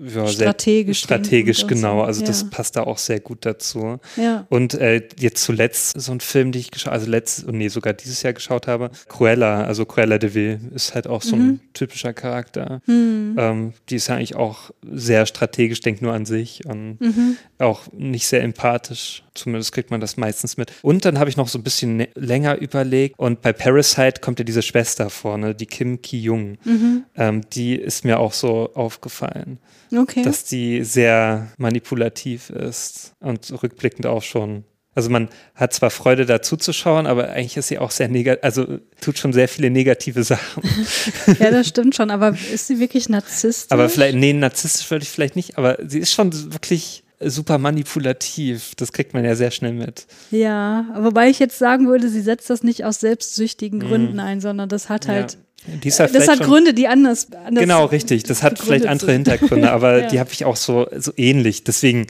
ja, 0.03 0.27
strategisch, 0.27 0.99
strategisch 0.99 1.67
genau. 1.67 1.99
So. 1.99 2.03
Also 2.03 2.21
ja. 2.21 2.27
das 2.27 2.49
passt 2.49 2.75
da 2.75 2.83
auch 2.83 2.97
sehr 2.97 3.19
gut 3.19 3.45
dazu. 3.45 3.99
Ja. 4.17 4.45
Und 4.49 4.73
äh, 4.75 5.01
jetzt 5.19 5.43
zuletzt 5.43 5.99
so 5.99 6.11
ein 6.11 6.19
Film, 6.19 6.51
den 6.51 6.59
ich 6.61 6.71
geschaut, 6.71 6.93
also 6.93 7.09
letzt, 7.09 7.47
nee, 7.51 7.67
sogar 7.67 7.93
dieses 7.93 8.21
Jahr 8.23 8.33
geschaut 8.33 8.67
habe, 8.67 8.91
Cruella, 9.07 9.63
also 9.63 9.85
Cruella 9.85 10.17
de 10.17 10.33
Vil 10.33 10.59
ist 10.75 10.93
halt 10.95 11.07
auch 11.07 11.21
so 11.21 11.35
Mhm. 11.35 11.43
ein 11.49 11.59
typischer 11.73 12.13
Charakter. 12.13 12.81
Ähm, 12.87 13.73
die 13.89 13.95
ist 13.95 14.07
ja 14.07 14.15
eigentlich 14.15 14.35
auch 14.35 14.71
sehr 14.91 15.25
strategisch, 15.25 15.79
denkt 15.81 16.01
nur 16.01 16.13
an 16.13 16.25
sich 16.25 16.65
und 16.65 16.97
Mhm. 16.99 17.37
auch 17.59 17.81
nicht 17.91 18.27
sehr 18.27 18.43
empathisch. 18.43 19.22
Zumindest 19.35 19.71
kriegt 19.71 19.89
man 19.91 19.99
das 19.99 20.15
meistens 20.17 20.57
mit. 20.57 20.71
Und 20.83 21.05
dann 21.05 21.17
habe 21.17 21.29
ich 21.29 21.37
noch 21.37 21.47
so 21.47 21.57
ein 21.57 21.63
bisschen 21.63 22.05
länger 22.15 22.57
überlegt 22.59 23.17
und 23.17 23.41
bei 23.41 23.51
Parasite 23.51 24.21
kommt 24.21 24.39
ja 24.39 24.45
diese 24.45 24.61
Schwester 24.61 25.09
vorne, 25.09 25.55
die 25.55 25.65
Kim 25.65 26.01
Ki-Jung. 26.01 26.57
Mhm. 26.63 27.03
Ähm, 27.15 27.41
die 27.51 27.75
ist 27.75 28.05
mir 28.05 28.19
auch 28.19 28.33
so 28.33 28.73
aufgefallen 28.73 29.59
Okay. 29.95 30.23
dass 30.23 30.43
die 30.43 30.83
sehr 30.83 31.51
manipulativ 31.57 32.49
ist 32.49 33.13
und 33.19 33.51
rückblickend 33.61 34.05
auch 34.05 34.23
schon. 34.23 34.63
Also 34.95 35.09
man 35.09 35.29
hat 35.55 35.73
zwar 35.73 35.89
Freude 35.89 36.25
dazu 36.27 36.55
zu 36.55 36.71
schauen, 36.71 37.07
aber 37.07 37.29
eigentlich 37.29 37.57
ist 37.57 37.67
sie 37.69 37.79
auch 37.79 37.89
sehr 37.89 38.07
negativ, 38.09 38.43
also 38.43 38.77
tut 39.01 39.17
schon 39.17 39.33
sehr 39.33 39.47
viele 39.47 39.71
negative 39.71 40.23
Sachen. 40.23 40.63
ja, 41.39 41.49
das 41.49 41.67
stimmt 41.67 41.95
schon, 41.95 42.11
aber 42.11 42.35
ist 42.53 42.67
sie 42.67 42.79
wirklich 42.79 43.09
narzisstisch? 43.09 43.71
Aber 43.71 43.89
vielleicht, 43.89 44.15
nee, 44.15 44.33
narzisstisch 44.33 44.89
würde 44.91 45.03
ich 45.03 45.09
vielleicht 45.09 45.35
nicht, 45.35 45.57
aber 45.57 45.77
sie 45.87 45.97
ist 45.99 46.13
schon 46.13 46.31
wirklich 46.53 47.02
super 47.29 47.57
manipulativ. 47.57 48.73
Das 48.75 48.91
kriegt 48.91 49.13
man 49.13 49.23
ja 49.25 49.35
sehr 49.35 49.51
schnell 49.51 49.73
mit. 49.73 50.05
Ja, 50.31 50.85
wobei 50.99 51.29
ich 51.29 51.39
jetzt 51.39 51.57
sagen 51.57 51.87
würde, 51.87 52.09
sie 52.09 52.21
setzt 52.21 52.49
das 52.49 52.63
nicht 52.63 52.85
aus 52.85 52.99
selbstsüchtigen 52.99 53.79
Gründen 53.79 54.19
ein, 54.19 54.41
sondern 54.41 54.69
das 54.69 54.89
hat 54.89 55.07
halt, 55.07 55.37
Mhm. 55.65 55.73
ja. 55.81 55.87
Ist 55.87 55.99
ja 55.99 56.07
das 56.07 56.27
hat 56.27 56.41
Gründe, 56.41 56.73
die 56.73 56.87
anders, 56.87 57.27
anders 57.31 57.61
Genau, 57.61 57.85
richtig. 57.85 58.23
Das 58.23 58.43
hat 58.43 58.59
vielleicht 58.59 58.85
andere 58.85 59.11
sind. 59.11 59.27
Hintergründe, 59.29 59.71
aber 59.71 59.97
Ja. 60.01 60.07
die 60.07 60.19
habe 60.19 60.29
ich 60.33 60.43
auch 60.43 60.57
so, 60.57 60.87
so 60.97 61.13
ähnlich. 61.15 61.63
Deswegen, 61.63 62.07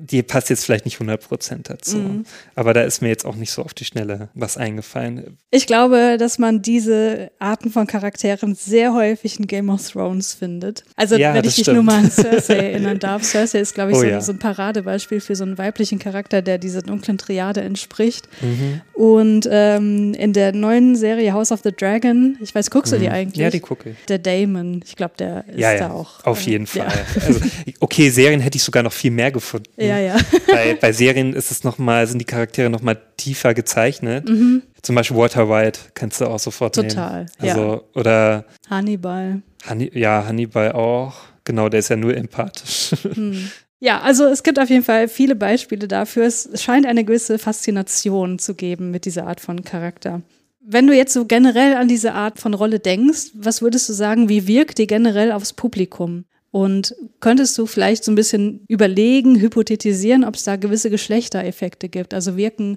die 0.00 0.22
passt 0.22 0.50
jetzt 0.50 0.64
vielleicht 0.64 0.84
nicht 0.84 0.98
100% 0.98 1.64
dazu. 1.64 1.96
Mhm. 1.98 2.24
Aber 2.54 2.72
da 2.74 2.82
ist 2.82 3.02
mir 3.02 3.08
jetzt 3.08 3.24
auch 3.26 3.36
nicht 3.36 3.50
so 3.52 3.62
auf 3.62 3.74
die 3.74 3.84
Schnelle 3.84 4.28
was 4.34 4.56
eingefallen. 4.56 5.36
Ich 5.50 5.66
glaube, 5.66 6.16
dass 6.18 6.38
man 6.38 6.62
diese 6.62 7.30
Arten 7.38 7.70
von 7.70 7.86
Charakteren 7.86 8.54
sehr 8.54 8.94
häufig 8.94 9.38
in 9.38 9.46
Game 9.46 9.68
of 9.68 9.86
Thrones 9.90 10.32
findet. 10.34 10.84
Also 10.96 11.16
Ja, 11.16 11.34
wenn 11.34 11.44
ich 11.44 11.54
stimmt. 11.56 11.74
nur 11.74 11.82
mal 11.84 11.98
an 12.04 12.10
Cersei 12.10 12.56
erinnern 12.56 12.98
darf. 13.00 13.22
Cersei 13.24 13.60
ist, 13.60 13.74
glaube 13.74 13.90
ich, 13.92 13.96
Oh 13.98 14.00
so, 14.00 14.06
ja. 14.06 14.20
so 14.20 14.32
ein 14.32 14.38
Paradebeispiel 14.38 15.20
für 15.20 15.36
so 15.36 15.44
einen 15.44 15.58
weiblichen 15.58 15.98
Charakter, 15.98 16.42
der 16.42 16.58
dieser 16.58 16.82
dunklen 16.82 17.18
Triade 17.18 17.60
entspricht. 17.60 18.28
Mhm. 18.40 18.80
Und 18.94 19.48
ähm, 19.50 20.14
in 20.14 20.32
der 20.32 20.52
neuen 20.52 20.96
Serie 20.96 21.32
House 21.32 21.52
of 21.52 21.60
the 21.64 21.72
Dragon, 21.72 22.36
ich 22.40 22.54
weiß, 22.54 22.70
guckst 22.70 22.92
du 22.92 22.98
die 22.98 23.08
eigentlich? 23.08 23.36
Mhm. 23.36 23.42
Ja, 23.42 23.50
die 23.50 23.60
gucke 23.60 23.90
ich. 23.90 23.96
Der 24.08 24.18
Damon, 24.18 24.82
ich 24.86 24.96
glaube, 24.96 25.14
der 25.18 25.44
ist 25.48 25.58
Ja, 25.58 25.76
da 25.78 25.90
auch. 25.90 26.24
auf 26.24 26.46
äh, 26.46 26.50
jeden 26.50 26.66
Fall. 26.66 26.86
Ja, 26.86 27.22
Also, 27.26 27.40
okay, 27.80 28.10
Serien 28.10 28.40
hätte 28.40 28.56
ich 28.56 28.62
sogar 28.62 28.82
noch 28.82 28.92
viel 28.92 29.10
mehr 29.10 29.30
gefunden. 29.30 29.70
Ja. 29.98 30.16
ja. 30.16 30.16
Bei, 30.46 30.74
bei 30.74 30.92
Serien 30.92 31.32
ist 31.34 31.50
es 31.50 31.64
noch 31.64 31.78
mal, 31.78 32.06
sind 32.06 32.18
die 32.18 32.24
Charaktere 32.24 32.70
noch 32.70 32.82
mal 32.82 32.96
tiefer 33.16 33.54
gezeichnet. 33.54 34.28
Zum 34.82 34.94
Beispiel 34.94 35.16
Walter 35.16 35.48
White 35.48 35.80
kannst 35.94 36.20
du 36.20 36.26
auch 36.26 36.38
sofort 36.38 36.76
Mhm. 36.76 36.88
Total, 36.88 37.18
nehmen. 37.20 37.30
ja. 37.42 37.54
Also, 37.54 37.84
Oder 37.94 38.44
Hannibal. 38.68 39.42
Hanni, 39.66 39.90
ja, 39.94 40.24
Hannibal 40.26 40.72
auch. 40.72 41.14
Genau, 41.44 41.68
der 41.68 41.80
ist 41.80 41.88
ja 41.90 41.96
nur 41.96 42.16
empathisch. 42.16 42.92
Ja, 43.82 44.02
also 44.02 44.26
es 44.26 44.42
gibt 44.42 44.58
auf 44.58 44.68
jeden 44.68 44.84
Fall 44.84 45.08
viele 45.08 45.34
Beispiele 45.34 45.88
dafür. 45.88 46.24
Es 46.26 46.50
scheint 46.62 46.84
eine 46.84 47.02
gewisse 47.02 47.38
Faszination 47.38 48.38
zu 48.38 48.54
geben 48.54 48.90
mit 48.90 49.06
dieser 49.06 49.26
Art 49.26 49.40
von 49.40 49.64
Charakter. 49.64 50.20
Wenn 50.60 50.86
du 50.86 50.94
jetzt 50.94 51.14
so 51.14 51.24
generell 51.24 51.74
an 51.76 51.88
diese 51.88 52.12
Art 52.12 52.38
von 52.38 52.52
Rolle 52.52 52.78
denkst, 52.78 53.30
was 53.32 53.62
würdest 53.62 53.88
du 53.88 53.94
sagen, 53.94 54.28
wie 54.28 54.46
wirkt 54.46 54.76
die 54.76 54.86
generell 54.86 55.32
aufs 55.32 55.54
Publikum? 55.54 56.26
Und 56.52 56.96
könntest 57.20 57.56
du 57.58 57.66
vielleicht 57.66 58.02
so 58.02 58.10
ein 58.10 58.16
bisschen 58.16 58.64
überlegen, 58.66 59.36
hypothetisieren, 59.36 60.24
ob 60.24 60.34
es 60.34 60.42
da 60.42 60.56
gewisse 60.56 60.90
Geschlechtereffekte 60.90 61.88
gibt? 61.88 62.12
Also 62.12 62.36
wirken 62.36 62.76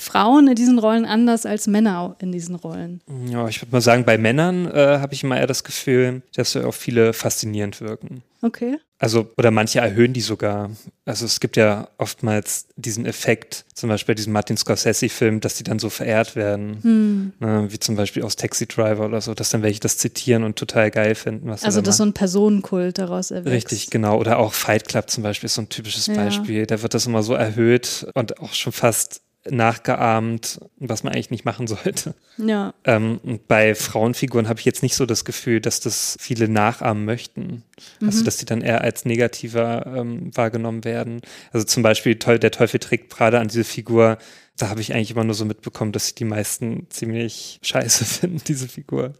Frauen 0.00 0.46
in 0.46 0.54
diesen 0.54 0.78
Rollen 0.78 1.04
anders 1.04 1.44
als 1.44 1.66
Männer 1.66 2.14
in 2.20 2.30
diesen 2.30 2.54
Rollen? 2.54 3.00
Ja, 3.28 3.48
ich 3.48 3.60
würde 3.60 3.72
mal 3.72 3.80
sagen, 3.80 4.04
bei 4.04 4.16
Männern 4.16 4.70
äh, 4.70 4.98
habe 5.00 5.12
ich 5.12 5.24
immer 5.24 5.36
eher 5.36 5.48
das 5.48 5.64
Gefühl, 5.64 6.22
dass 6.34 6.56
auch 6.56 6.72
viele 6.74 7.12
faszinierend 7.12 7.80
wirken. 7.80 8.22
Okay. 8.40 8.78
Also, 9.00 9.30
oder 9.36 9.50
manche 9.50 9.80
erhöhen 9.80 10.12
die 10.12 10.20
sogar. 10.20 10.70
Also 11.04 11.24
es 11.24 11.40
gibt 11.40 11.56
ja 11.56 11.88
oftmals 11.98 12.66
diesen 12.76 13.06
Effekt, 13.06 13.64
zum 13.74 13.88
Beispiel 13.88 14.12
bei 14.12 14.16
diesem 14.16 14.32
Martin 14.32 14.56
Scorsese-Film, 14.56 15.40
dass 15.40 15.54
die 15.56 15.64
dann 15.64 15.80
so 15.80 15.90
verehrt 15.90 16.36
werden. 16.36 17.32
Ne, 17.40 17.66
wie 17.68 17.78
zum 17.80 17.96
Beispiel 17.96 18.22
aus 18.22 18.36
Taxi 18.36 18.66
Driver 18.66 19.06
oder 19.06 19.20
so, 19.20 19.34
dass 19.34 19.50
dann 19.50 19.62
welche 19.62 19.80
das 19.80 19.98
zitieren 19.98 20.44
und 20.44 20.56
total 20.56 20.92
geil 20.92 21.16
finden, 21.16 21.48
was 21.48 21.64
Also 21.64 21.80
da 21.80 21.86
dass 21.86 21.96
so 21.96 22.04
ein 22.04 22.12
Personenkult 22.12 22.98
daraus 22.98 23.32
erwächst. 23.32 23.72
Richtig, 23.72 23.90
genau. 23.90 24.18
Oder 24.18 24.38
auch 24.38 24.52
Fight 24.52 24.86
Club 24.86 25.10
zum 25.10 25.24
Beispiel 25.24 25.46
ist 25.46 25.54
so 25.54 25.62
ein 25.62 25.68
typisches 25.68 26.06
Ja. 26.06 26.14
Beispiel. 26.14 26.66
Da 26.66 26.82
wird 26.82 26.94
das 26.94 27.06
immer 27.06 27.22
so 27.24 27.34
erhöht 27.34 28.06
und 28.14 28.40
auch 28.40 28.52
schon 28.52 28.72
fast 28.72 29.22
nachgeahmt, 29.50 30.60
was 30.78 31.02
man 31.02 31.12
eigentlich 31.12 31.30
nicht 31.30 31.44
machen 31.44 31.66
sollte. 31.66 32.14
Ja. 32.36 32.74
Ähm, 32.84 33.20
bei 33.48 33.74
Frauenfiguren 33.74 34.48
habe 34.48 34.60
ich 34.60 34.64
jetzt 34.64 34.82
nicht 34.82 34.94
so 34.94 35.06
das 35.06 35.24
Gefühl, 35.24 35.60
dass 35.60 35.80
das 35.80 36.16
viele 36.20 36.48
nachahmen 36.48 37.04
möchten. 37.04 37.64
Also, 38.02 38.24
dass 38.24 38.36
die 38.36 38.44
dann 38.44 38.60
eher 38.60 38.82
als 38.82 39.04
negativer 39.04 39.86
ähm, 39.86 40.30
wahrgenommen 40.34 40.84
werden. 40.84 41.20
Also 41.52 41.66
zum 41.66 41.82
Beispiel 41.82 42.14
der 42.14 42.50
Teufel 42.50 42.80
trägt 42.80 43.08
Prada 43.08 43.40
an 43.40 43.48
diese 43.48 43.64
Figur. 43.64 44.18
Da 44.58 44.68
habe 44.68 44.80
ich 44.80 44.92
eigentlich 44.92 45.12
immer 45.12 45.24
nur 45.24 45.34
so 45.34 45.44
mitbekommen, 45.44 45.92
dass 45.92 46.14
die 46.14 46.24
meisten 46.24 46.86
ziemlich 46.90 47.58
scheiße 47.62 48.04
finden, 48.04 48.42
diese 48.46 48.68
Figur. 48.68 49.14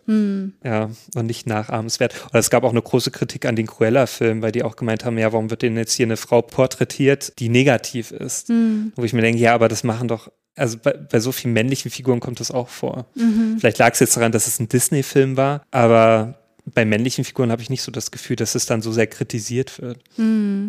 Ja, 0.65 0.91
und 1.15 1.27
nicht 1.27 1.47
nachahmenswert. 1.47 2.15
Oder 2.31 2.41
es 2.41 2.51
gab 2.51 2.65
auch 2.65 2.71
eine 2.71 2.83
große 2.83 3.11
Kritik 3.11 3.47
an 3.47 3.57
den 3.57 3.67
Cruella-Film, 3.67 4.43
weil 4.43 4.53
die 4.53 4.65
auch 4.65 4.77
gemeint 4.77 5.05
haben, 5.05 5.17
ja, 5.17 5.33
warum 5.33 5.51
wird 5.51 5.63
denn 5.63 5.77
jetzt 5.77 5.95
hier 5.95 6.07
eine 6.07 6.17
Frau 6.17 6.43
porträtiert, 6.43 7.39
die 7.39 7.49
negativ 7.49 8.11
ist? 8.11 8.51
Wo 8.97 9.05
ich 9.05 9.13
mir 9.13 9.23
denke, 9.23 9.41
ja, 9.41 9.55
aber 9.55 9.69
das 9.69 9.85
machen 9.85 10.09
doch, 10.09 10.31
also 10.57 10.77
bei, 10.77 10.93
bei 10.93 11.21
so 11.21 11.31
vielen 11.33 11.55
männlichen 11.55 11.91
Figuren 11.91 12.21
kommt 12.21 12.41
das 12.41 12.51
auch 12.51 12.69
vor. 12.69 13.07
Vielleicht 13.59 13.79
lag 13.79 13.93
es 13.93 14.01
jetzt 14.01 14.17
daran, 14.17 14.33
dass 14.33 14.47
es 14.49 14.59
ein 14.59 14.69
Disney-Film 14.69 15.37
war, 15.37 15.63
aber 15.71 16.35
bei 16.75 16.85
männlichen 16.85 17.25
Figuren 17.25 17.51
habe 17.51 17.63
ich 17.63 17.71
nicht 17.71 17.83
so 17.83 17.91
das 17.93 18.11
Gefühl, 18.11 18.37
dass 18.37 18.55
es 18.55 18.67
dann 18.67 18.83
so 18.83 18.93
sehr 18.93 19.07
kritisiert 19.07 19.81
wird. 19.81 19.99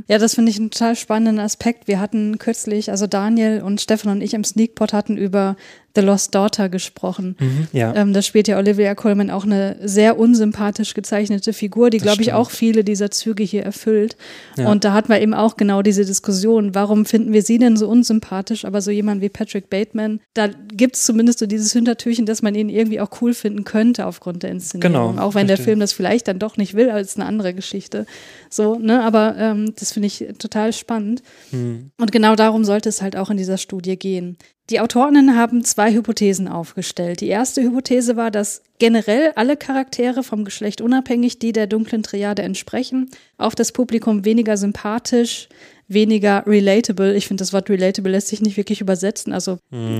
Ja, 0.07 0.17
das 0.17 0.35
finde 0.35 0.51
ich 0.51 0.57
einen 0.57 0.71
total 0.71 0.95
spannenden 0.95 1.39
Aspekt. 1.39 1.88
Wir 1.88 1.99
hatten 1.99 2.38
kürzlich, 2.38 2.91
also 2.91 3.07
Daniel 3.07 3.62
und 3.62 3.81
Stefan 3.81 4.12
und 4.12 4.21
ich 4.21 4.33
im 4.33 4.43
Sneakpot 4.43 4.93
hatten 4.93 5.17
über 5.17 5.55
The 5.95 6.02
Lost 6.02 6.36
Daughter 6.36 6.69
gesprochen. 6.69 7.36
Ja. 7.73 7.95
Ähm, 7.95 8.13
da 8.13 8.21
spielt 8.21 8.47
ja 8.47 8.58
Olivia 8.58 8.95
Colman 8.95 9.30
auch 9.32 9.43
eine 9.43 9.78
sehr 9.84 10.19
unsympathisch 10.19 10.93
gezeichnete 10.93 11.54
Figur, 11.54 11.89
die, 11.89 11.97
glaube 11.97 12.21
ich, 12.21 12.34
auch 12.34 12.52
viele 12.52 12.84
dieser 12.84 13.12
Züge 13.12 13.43
hier 13.43 13.63
erfüllt. 13.63 14.15
Ja. 14.58 14.69
Und 14.71 14.84
da 14.84 14.93
hatten 14.93 15.10
wir 15.10 15.19
eben 15.21 15.34
auch 15.34 15.58
genau 15.58 15.82
diese 15.82 16.06
Diskussion, 16.06 16.75
warum 16.75 17.06
finden 17.06 17.34
wir 17.34 17.41
sie 17.41 17.58
denn 17.58 17.78
so 17.78 17.88
unsympathisch, 17.88 18.65
aber 18.65 18.82
so 18.82 18.91
jemand 18.91 19.21
wie 19.21 19.30
Patrick 19.30 19.69
Bateman, 19.69 20.19
da 20.34 20.47
gibt 20.47 20.95
es 20.95 21.04
zumindest 21.04 21.39
so 21.39 21.45
dieses 21.45 21.73
Hintertürchen, 21.73 22.25
dass 22.25 22.41
man 22.41 22.56
ihn 22.56 22.69
irgendwie 22.69 22.99
auch 22.99 23.10
cool 23.21 23.34
finden 23.34 23.63
könnte 23.63 24.06
aufgrund 24.06 24.43
der 24.43 24.52
Inszenierung. 24.52 25.15
Genau, 25.15 25.21
auch 25.21 25.36
wenn 25.36 25.47
der 25.47 25.56
richtig. 25.56 25.65
Film 25.65 25.80
das 25.80 25.93
vielleicht 25.93 26.28
dann 26.28 26.39
doch 26.39 26.58
nicht 26.58 26.75
will, 26.75 26.89
als 26.89 27.15
eine 27.15 27.25
andere 27.25 27.54
Geschichte. 27.54 28.06
So, 28.49 28.75
ne, 28.75 29.04
aber 29.04 29.36
ähm, 29.38 29.73
das 29.78 29.91
finde 29.91 30.08
ich 30.08 30.25
total 30.38 30.73
spannend. 30.73 31.23
Hm. 31.52 31.91
Und 31.99 32.12
genau 32.12 32.36
darum 32.36 32.63
sollte 32.63 32.89
es 32.89 33.02
halt 33.02 33.15
auch 33.15 33.30
in 33.30 33.38
dieser 33.38 33.58
Studie 33.58 33.97
gehen. 33.97 34.38
Die 34.69 34.79
Autorinnen 34.79 35.36
haben 35.36 35.63
zwei 35.63 35.91
Hypothesen 35.91 36.47
aufgestellt. 36.47 37.21
Die 37.21 37.27
erste 37.27 37.63
Hypothese 37.63 38.15
war, 38.15 38.29
dass 38.29 38.62
generell 38.77 39.32
alle 39.36 39.58
Charaktere 39.58 40.21
vom 40.21 40.45
Geschlecht 40.45 40.79
unabhängig, 40.79 41.39
die 41.39 41.53
der 41.53 41.65
dunklen 41.65 42.03
Triade 42.03 42.43
entsprechen, 42.43 43.10
auf 43.39 43.55
das 43.55 43.71
Publikum 43.71 44.25
weniger 44.25 44.58
sympathisch, 44.58 45.49
weniger 45.89 46.43
relatable. 46.45 47.15
Ich 47.15 47.28
finde, 47.28 47.41
das 47.41 47.52
Wort 47.52 47.69
relatable 47.69 48.12
lässt 48.12 48.28
sich 48.28 48.41
nicht 48.41 48.58
wirklich 48.58 48.80
übersetzen. 48.80 49.34
Also 49.34 49.58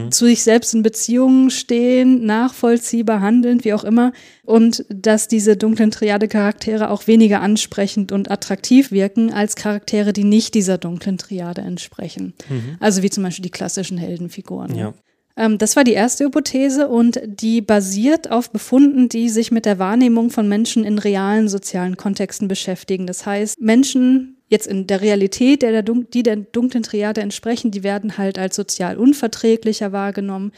zu 0.10 0.26
sich 0.26 0.44
selbst 0.44 0.74
in 0.74 0.84
Beziehungen 0.84 1.50
stehen, 1.50 2.26
nachvollziehbar 2.26 3.22
handeln, 3.22 3.64
wie 3.64 3.74
auch 3.74 3.84
immer. 3.84 4.14
Und 4.46 4.86
dass 4.90 5.28
diese 5.28 5.58
dunklen 5.58 5.92
Triade-Charaktere 5.92 6.90
auch 6.90 7.08
weniger 7.08 7.42
ansprechend 7.42 8.12
und 8.12 8.32
attraktiv 8.32 8.92
wirken 8.92 9.34
als 9.34 9.56
Charaktere, 9.56 10.14
die 10.14 10.24
nicht 10.24 10.54
dieser 10.54 10.78
dunklen 10.78 11.18
Triade 11.18 11.62
entsprechen. 11.62 12.34
Also 12.80 13.04
wie 13.04 13.10
zum 13.10 13.24
Beispiel 13.24 13.44
die 13.44 13.52
klassischen 13.52 13.98
Heldenfiguren. 13.98 14.76
Ja. 14.76 14.94
Ähm, 15.40 15.58
das 15.58 15.76
war 15.76 15.84
die 15.84 15.94
erste 15.94 16.26
Hypothese 16.26 16.88
und 16.88 17.20
die 17.26 17.62
basiert 17.62 18.30
auf 18.30 18.52
Befunden, 18.52 19.10
die 19.10 19.30
sich 19.30 19.52
mit 19.52 19.66
der 19.66 19.80
Wahrnehmung 19.80 20.30
von 20.30 20.48
Menschen 20.48 20.84
in 20.84 21.00
realen 21.00 21.48
sozialen 21.48 21.98
Kontexten 21.98 22.48
beschäftigen. 22.48 23.08
Das 23.08 23.26
heißt, 23.26 23.60
Menschen 23.60 24.39
jetzt 24.50 24.68
in 24.68 24.88
der 24.88 25.02
Realität, 25.02 25.62
der, 25.62 25.82
der 25.82 25.84
die 25.84 26.24
der 26.24 26.36
dunklen 26.36 26.84
Triade 26.84 27.22
entsprechen, 27.22 27.72
die 27.72 27.84
werden 27.84 28.18
halt 28.18 28.38
als 28.38 28.56
sozial 28.56 28.98
unverträglicher 28.98 29.92
wahrgenommen. 29.92 30.52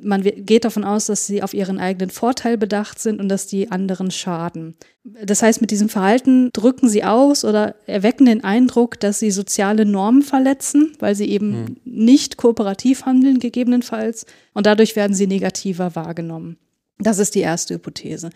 Man 0.00 0.22
geht 0.22 0.64
davon 0.64 0.84
aus, 0.84 1.06
dass 1.06 1.26
sie 1.26 1.42
auf 1.42 1.54
ihren 1.54 1.80
eigenen 1.80 2.10
Vorteil 2.10 2.56
bedacht 2.56 3.00
sind 3.00 3.20
und 3.20 3.28
dass 3.28 3.48
die 3.48 3.72
anderen 3.72 4.12
schaden. 4.12 4.76
Das 5.02 5.42
heißt, 5.42 5.60
mit 5.60 5.72
diesem 5.72 5.88
Verhalten 5.88 6.50
drücken 6.52 6.88
sie 6.88 7.02
aus 7.02 7.44
oder 7.44 7.74
erwecken 7.86 8.26
den 8.26 8.44
Eindruck, 8.44 9.00
dass 9.00 9.18
sie 9.18 9.32
soziale 9.32 9.84
Normen 9.84 10.22
verletzen, 10.22 10.92
weil 11.00 11.16
sie 11.16 11.28
eben 11.28 11.80
nicht 11.84 12.36
kooperativ 12.36 13.06
handeln, 13.06 13.40
gegebenenfalls. 13.40 14.26
Und 14.54 14.66
dadurch 14.66 14.94
werden 14.94 15.14
sie 15.14 15.26
negativer 15.26 15.96
wahrgenommen. 15.96 16.58
Das 16.98 17.18
ist 17.18 17.34
die 17.34 17.40
erste 17.40 17.74
Hypothese. 17.74 18.30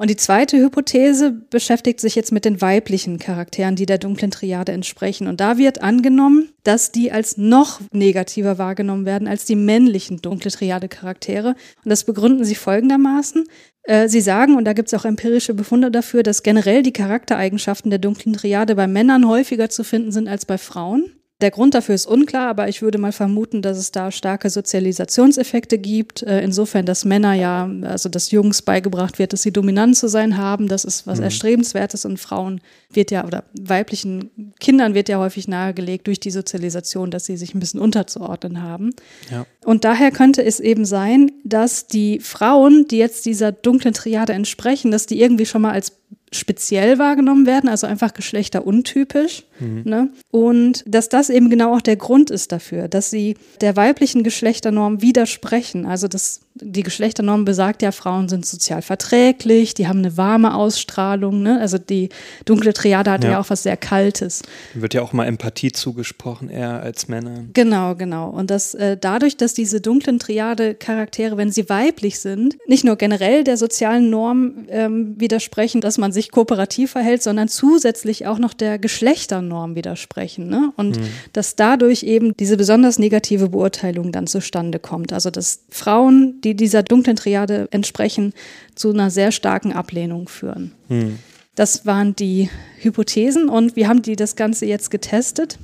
Und 0.00 0.10
die 0.10 0.16
zweite 0.16 0.56
Hypothese 0.58 1.32
beschäftigt 1.32 1.98
sich 1.98 2.14
jetzt 2.14 2.30
mit 2.30 2.44
den 2.44 2.60
weiblichen 2.62 3.18
Charakteren, 3.18 3.74
die 3.74 3.84
der 3.84 3.98
dunklen 3.98 4.30
Triade 4.30 4.70
entsprechen. 4.70 5.26
Und 5.26 5.40
da 5.40 5.58
wird 5.58 5.82
angenommen, 5.82 6.50
dass 6.62 6.92
die 6.92 7.10
als 7.10 7.36
noch 7.36 7.80
negativer 7.90 8.58
wahrgenommen 8.58 9.06
werden 9.06 9.26
als 9.26 9.44
die 9.44 9.56
männlichen 9.56 10.22
dunkle 10.22 10.52
Triade-Charaktere. 10.52 11.56
Und 11.82 11.90
das 11.90 12.04
begründen 12.04 12.44
sie 12.44 12.54
folgendermaßen. 12.54 13.48
Äh, 13.82 14.08
sie 14.08 14.20
sagen, 14.20 14.56
und 14.56 14.66
da 14.66 14.72
gibt 14.72 14.86
es 14.86 14.94
auch 14.94 15.04
empirische 15.04 15.52
Befunde 15.52 15.90
dafür, 15.90 16.22
dass 16.22 16.44
generell 16.44 16.84
die 16.84 16.92
Charaktereigenschaften 16.92 17.90
der 17.90 17.98
dunklen 17.98 18.34
Triade 18.34 18.76
bei 18.76 18.86
Männern 18.86 19.26
häufiger 19.26 19.68
zu 19.68 19.82
finden 19.82 20.12
sind 20.12 20.28
als 20.28 20.46
bei 20.46 20.58
Frauen. 20.58 21.10
Der 21.40 21.52
Grund 21.52 21.74
dafür 21.74 21.94
ist 21.94 22.06
unklar, 22.06 22.48
aber 22.48 22.68
ich 22.68 22.82
würde 22.82 22.98
mal 22.98 23.12
vermuten, 23.12 23.62
dass 23.62 23.78
es 23.78 23.92
da 23.92 24.10
starke 24.10 24.50
Sozialisationseffekte 24.50 25.78
gibt. 25.78 26.24
Äh, 26.24 26.40
insofern, 26.40 26.84
dass 26.84 27.04
Männer 27.04 27.32
ja, 27.34 27.70
also 27.82 28.08
dass 28.08 28.32
Jungs 28.32 28.62
beigebracht 28.62 29.20
wird, 29.20 29.32
dass 29.32 29.42
sie 29.42 29.52
dominant 29.52 29.96
zu 29.96 30.08
sein 30.08 30.36
haben, 30.36 30.66
das 30.66 30.84
ist 30.84 31.06
was 31.06 31.18
mhm. 31.18 31.24
Erstrebenswertes 31.24 32.04
und 32.04 32.18
Frauen 32.18 32.60
wird 32.90 33.12
ja, 33.12 33.24
oder 33.24 33.44
weiblichen 33.56 34.52
Kindern 34.58 34.94
wird 34.94 35.08
ja 35.08 35.18
häufig 35.20 35.46
nahegelegt 35.46 36.08
durch 36.08 36.18
die 36.18 36.32
Sozialisation, 36.32 37.12
dass 37.12 37.26
sie 37.26 37.36
sich 37.36 37.54
ein 37.54 37.60
bisschen 37.60 37.78
unterzuordnen 37.78 38.60
haben. 38.60 38.90
Ja. 39.30 39.46
Und 39.64 39.84
daher 39.84 40.10
könnte 40.10 40.44
es 40.44 40.58
eben 40.58 40.84
sein, 40.84 41.30
dass 41.44 41.86
die 41.86 42.18
Frauen, 42.18 42.88
die 42.88 42.98
jetzt 42.98 43.26
dieser 43.26 43.52
dunklen 43.52 43.94
Triade 43.94 44.32
entsprechen, 44.32 44.90
dass 44.90 45.06
die 45.06 45.20
irgendwie 45.20 45.46
schon 45.46 45.62
mal 45.62 45.72
als 45.72 45.92
speziell 46.32 46.98
wahrgenommen 46.98 47.46
werden, 47.46 47.68
also 47.68 47.86
einfach 47.86 48.12
geschlechteruntypisch. 48.12 49.44
Mhm. 49.60 49.82
Ne? 49.84 50.10
Und 50.30 50.84
dass 50.86 51.08
das 51.08 51.30
eben 51.30 51.50
genau 51.50 51.74
auch 51.74 51.80
der 51.80 51.96
Grund 51.96 52.30
ist 52.30 52.52
dafür, 52.52 52.88
dass 52.88 53.10
sie 53.10 53.36
der 53.60 53.76
weiblichen 53.76 54.22
Geschlechternorm 54.22 55.00
widersprechen. 55.00 55.86
Also 55.86 56.08
das, 56.08 56.40
die 56.60 56.82
Geschlechternorm 56.82 57.44
besagt 57.44 57.82
ja, 57.82 57.92
Frauen 57.92 58.28
sind 58.28 58.46
sozial 58.46 58.82
verträglich, 58.82 59.74
die 59.74 59.86
haben 59.86 59.98
eine 59.98 60.16
warme 60.16 60.54
Ausstrahlung. 60.54 61.42
Ne? 61.42 61.60
Also 61.60 61.78
die 61.78 62.08
dunkle 62.44 62.72
Triade 62.72 63.10
hat 63.10 63.24
ja. 63.24 63.32
ja 63.32 63.40
auch 63.40 63.50
was 63.50 63.62
sehr 63.62 63.76
Kaltes. 63.76 64.42
Wird 64.74 64.94
ja 64.94 65.02
auch 65.02 65.12
mal 65.12 65.26
Empathie 65.26 65.72
zugesprochen, 65.72 66.50
eher 66.50 66.82
als 66.82 67.08
Männer. 67.08 67.44
Genau, 67.52 67.94
genau. 67.94 68.30
Und 68.30 68.50
das 68.50 68.74
äh, 68.74 68.96
dadurch, 68.96 69.36
dass 69.36 69.54
diese 69.54 69.80
dunklen 69.80 70.18
Triade-Charaktere, 70.18 71.36
wenn 71.36 71.52
sie 71.52 71.68
weiblich 71.68 72.20
sind, 72.20 72.56
nicht 72.66 72.84
nur 72.84 72.96
generell 72.96 73.44
der 73.44 73.56
sozialen 73.56 74.10
Norm 74.10 74.66
ähm, 74.68 75.14
widersprechen, 75.18 75.80
dass 75.80 75.98
man 75.98 76.12
sich 76.12 76.30
kooperativ 76.30 76.92
verhält, 76.92 77.22
sondern 77.22 77.48
zusätzlich 77.48 78.26
auch 78.26 78.38
noch 78.38 78.54
der 78.54 78.78
Geschlechternorm 78.78 79.58
Norm 79.58 79.74
widersprechen. 79.74 80.48
Ne? 80.48 80.72
Und 80.76 80.98
mhm. 80.98 81.08
dass 81.32 81.56
dadurch 81.56 82.02
eben 82.02 82.36
diese 82.36 82.56
besonders 82.56 82.98
negative 82.98 83.48
Beurteilung 83.48 84.12
dann 84.12 84.26
zustande 84.26 84.78
kommt. 84.78 85.12
Also 85.12 85.30
dass 85.30 85.64
Frauen, 85.70 86.40
die 86.42 86.47
dieser 86.54 86.82
dunklen 86.82 87.16
Triade 87.16 87.68
entsprechen, 87.70 88.32
zu 88.74 88.90
einer 88.90 89.10
sehr 89.10 89.32
starken 89.32 89.72
Ablehnung 89.72 90.28
führen. 90.28 90.72
Mhm. 90.88 91.18
Das 91.54 91.86
waren 91.86 92.14
die 92.14 92.50
Hypothesen 92.78 93.48
und 93.48 93.74
wir 93.74 93.88
haben 93.88 94.02
die 94.02 94.14
das 94.14 94.36
Ganze 94.36 94.66
jetzt 94.66 94.90
getestet. 94.90 95.58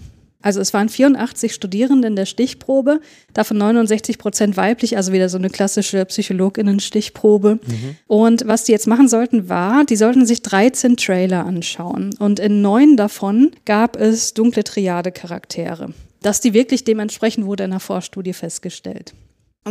Also 0.44 0.60
es 0.60 0.74
waren 0.74 0.90
84 0.90 1.54
Studierende 1.54 2.06
in 2.06 2.16
der 2.16 2.26
Stichprobe, 2.26 3.00
davon 3.32 3.56
69 3.56 4.18
Prozent 4.18 4.58
weiblich, 4.58 4.98
also 4.98 5.10
wieder 5.10 5.30
so 5.30 5.38
eine 5.38 5.48
klassische 5.48 6.04
Psychologinnen-Stichprobe. 6.04 7.60
Mhm. 7.64 7.96
Und 8.06 8.46
was 8.46 8.64
die 8.64 8.72
jetzt 8.72 8.86
machen 8.86 9.08
sollten, 9.08 9.48
war, 9.48 9.86
die 9.86 9.96
sollten 9.96 10.26
sich 10.26 10.42
13 10.42 10.98
Trailer 10.98 11.46
anschauen. 11.46 12.10
Und 12.18 12.40
in 12.40 12.60
neun 12.60 12.98
davon 12.98 13.52
gab 13.64 13.96
es 13.96 14.34
dunkle 14.34 14.64
Triade-Charaktere. 14.64 15.94
Dass 16.20 16.42
die 16.42 16.52
wirklich 16.52 16.84
dementsprechend 16.84 17.46
wurde 17.46 17.64
in 17.64 17.70
der 17.70 17.80
Vorstudie 17.80 18.34
festgestellt. 18.34 19.14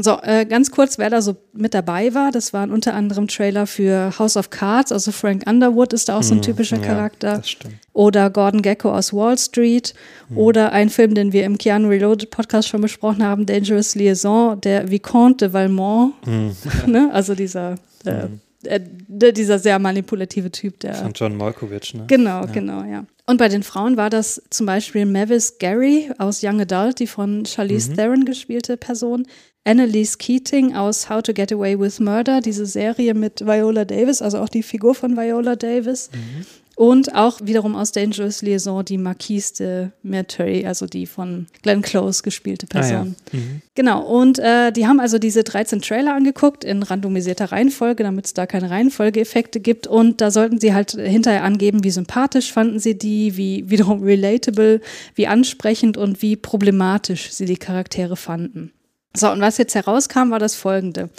So, 0.01 0.17
äh, 0.23 0.45
ganz 0.45 0.71
kurz, 0.71 0.97
wer 0.97 1.11
da 1.11 1.21
so 1.21 1.35
mit 1.53 1.75
dabei 1.75 2.15
war, 2.15 2.31
das 2.31 2.51
waren 2.51 2.71
unter 2.71 2.95
anderem 2.95 3.27
Trailer 3.27 3.67
für 3.67 4.17
House 4.17 4.37
of 4.37 4.49
Cards, 4.49 4.91
also 4.91 5.11
Frank 5.11 5.47
Underwood 5.47 5.93
ist 5.93 6.09
da 6.09 6.17
auch 6.17 6.23
so 6.23 6.33
ein 6.33 6.37
mhm, 6.37 6.43
typischer 6.43 6.77
ja, 6.77 6.83
Charakter. 6.83 7.37
Das 7.37 7.49
stimmt. 7.49 7.75
Oder 7.93 8.31
Gordon 8.31 8.63
Gecko 8.63 8.91
aus 8.91 9.13
Wall 9.13 9.37
Street. 9.37 9.93
Mhm. 10.29 10.37
Oder 10.39 10.71
ein 10.71 10.89
Film, 10.89 11.13
den 11.13 11.31
wir 11.31 11.45
im 11.45 11.59
Keanu 11.59 11.89
Reloaded 11.89 12.31
Podcast 12.31 12.69
schon 12.69 12.81
besprochen 12.81 13.23
haben, 13.23 13.45
Dangerous 13.45 13.93
Liaison, 13.93 14.59
der 14.59 14.89
Vicomte 14.89 15.45
de 15.45 15.53
Valmont. 15.53 16.13
Mhm. 16.25 16.55
ne? 16.87 17.11
Also 17.13 17.35
dieser 17.35 17.75
äh, 18.03 18.27
mhm. 18.27 18.41
äh, 18.63 19.31
dieser 19.31 19.59
sehr 19.59 19.77
manipulative 19.77 20.51
Typ, 20.51 20.79
der. 20.79 20.95
Von 20.95 21.13
John 21.13 21.37
Malkovich, 21.37 21.93
ne? 21.93 22.05
Genau, 22.07 22.41
ja. 22.41 22.45
genau, 22.47 22.83
ja. 22.83 23.05
Und 23.25 23.37
bei 23.37 23.47
den 23.47 23.63
Frauen 23.63 23.95
war 23.95 24.09
das 24.09 24.41
zum 24.49 24.65
Beispiel 24.65 25.05
Mavis 25.05 25.57
Gary 25.59 26.09
aus 26.17 26.43
Young 26.43 26.59
Adult, 26.59 26.99
die 26.99 27.07
von 27.07 27.45
Charlize 27.45 27.91
mhm. 27.91 27.95
Theron 27.95 28.25
gespielte 28.25 28.75
Person. 28.75 29.27
Annalise 29.65 30.17
Keating 30.17 30.75
aus 30.75 31.09
How 31.09 31.21
to 31.21 31.33
Get 31.33 31.51
Away 31.51 31.79
with 31.79 31.99
Murder, 31.99 32.41
diese 32.41 32.65
Serie 32.65 33.13
mit 33.13 33.45
Viola 33.45 33.85
Davis, 33.85 34.21
also 34.21 34.39
auch 34.39 34.49
die 34.49 34.63
Figur 34.63 34.93
von 34.93 35.15
Viola 35.15 35.55
Davis. 35.55 36.09
Mhm. 36.13 36.45
Und 36.75 37.13
auch 37.13 37.39
wiederum 37.43 37.75
aus 37.75 37.91
Dangerous 37.91 38.41
Liaison 38.41 38.83
die 38.83 38.97
Marquise 38.97 39.53
de 39.53 39.87
Merteuil, 40.01 40.65
also 40.65 40.87
die 40.87 41.05
von 41.05 41.45
Glenn 41.61 41.83
Close 41.83 42.23
gespielte 42.23 42.65
Person. 42.65 43.15
Ah, 43.15 43.29
ja. 43.31 43.39
mhm. 43.39 43.61
Genau, 43.75 44.01
und 44.01 44.39
äh, 44.39 44.71
die 44.71 44.87
haben 44.87 44.99
also 44.99 45.19
diese 45.19 45.43
13 45.43 45.83
Trailer 45.83 46.15
angeguckt 46.15 46.63
in 46.63 46.81
randomisierter 46.81 47.51
Reihenfolge, 47.51 48.01
damit 48.01 48.25
es 48.25 48.33
da 48.33 48.47
keine 48.47 48.71
Reihenfolgeeffekte 48.71 49.59
gibt. 49.59 49.85
Und 49.85 50.19
da 50.19 50.31
sollten 50.31 50.59
sie 50.59 50.73
halt 50.73 50.91
hinterher 50.91 51.43
angeben, 51.43 51.83
wie 51.83 51.91
sympathisch 51.91 52.51
fanden 52.51 52.79
sie 52.79 52.97
die, 52.97 53.37
wie 53.37 53.69
wiederum 53.69 54.01
relatable, 54.01 54.81
wie 55.13 55.27
ansprechend 55.27 55.95
und 55.95 56.23
wie 56.23 56.35
problematisch 56.35 57.31
sie 57.31 57.45
die 57.45 57.57
Charaktere 57.57 58.15
fanden. 58.15 58.71
So, 59.15 59.31
und 59.31 59.41
was 59.41 59.57
jetzt 59.57 59.75
herauskam, 59.75 60.31
war 60.31 60.39
das 60.39 60.55
folgende. 60.55 61.09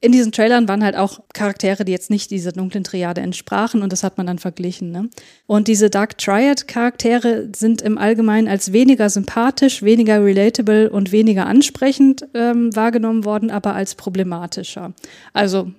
In 0.00 0.12
diesen 0.12 0.30
Trailern 0.30 0.68
waren 0.68 0.84
halt 0.84 0.94
auch 0.94 1.20
Charaktere, 1.34 1.84
die 1.84 1.90
jetzt 1.90 2.08
nicht 2.08 2.30
dieser 2.30 2.52
dunklen 2.52 2.84
Triade 2.84 3.20
entsprachen 3.20 3.82
und 3.82 3.92
das 3.92 4.04
hat 4.04 4.16
man 4.16 4.28
dann 4.28 4.38
verglichen. 4.38 4.92
Ne? 4.92 5.10
Und 5.46 5.66
diese 5.66 5.90
Dark 5.90 6.18
Triad-Charaktere 6.18 7.48
sind 7.54 7.82
im 7.82 7.98
Allgemeinen 7.98 8.46
als 8.46 8.72
weniger 8.72 9.10
sympathisch, 9.10 9.82
weniger 9.82 10.24
relatable 10.24 10.88
und 10.90 11.10
weniger 11.10 11.46
ansprechend 11.46 12.28
ähm, 12.34 12.74
wahrgenommen 12.76 13.24
worden, 13.24 13.50
aber 13.50 13.74
als 13.74 13.96
problematischer. 13.96 14.94
Also 15.32 15.72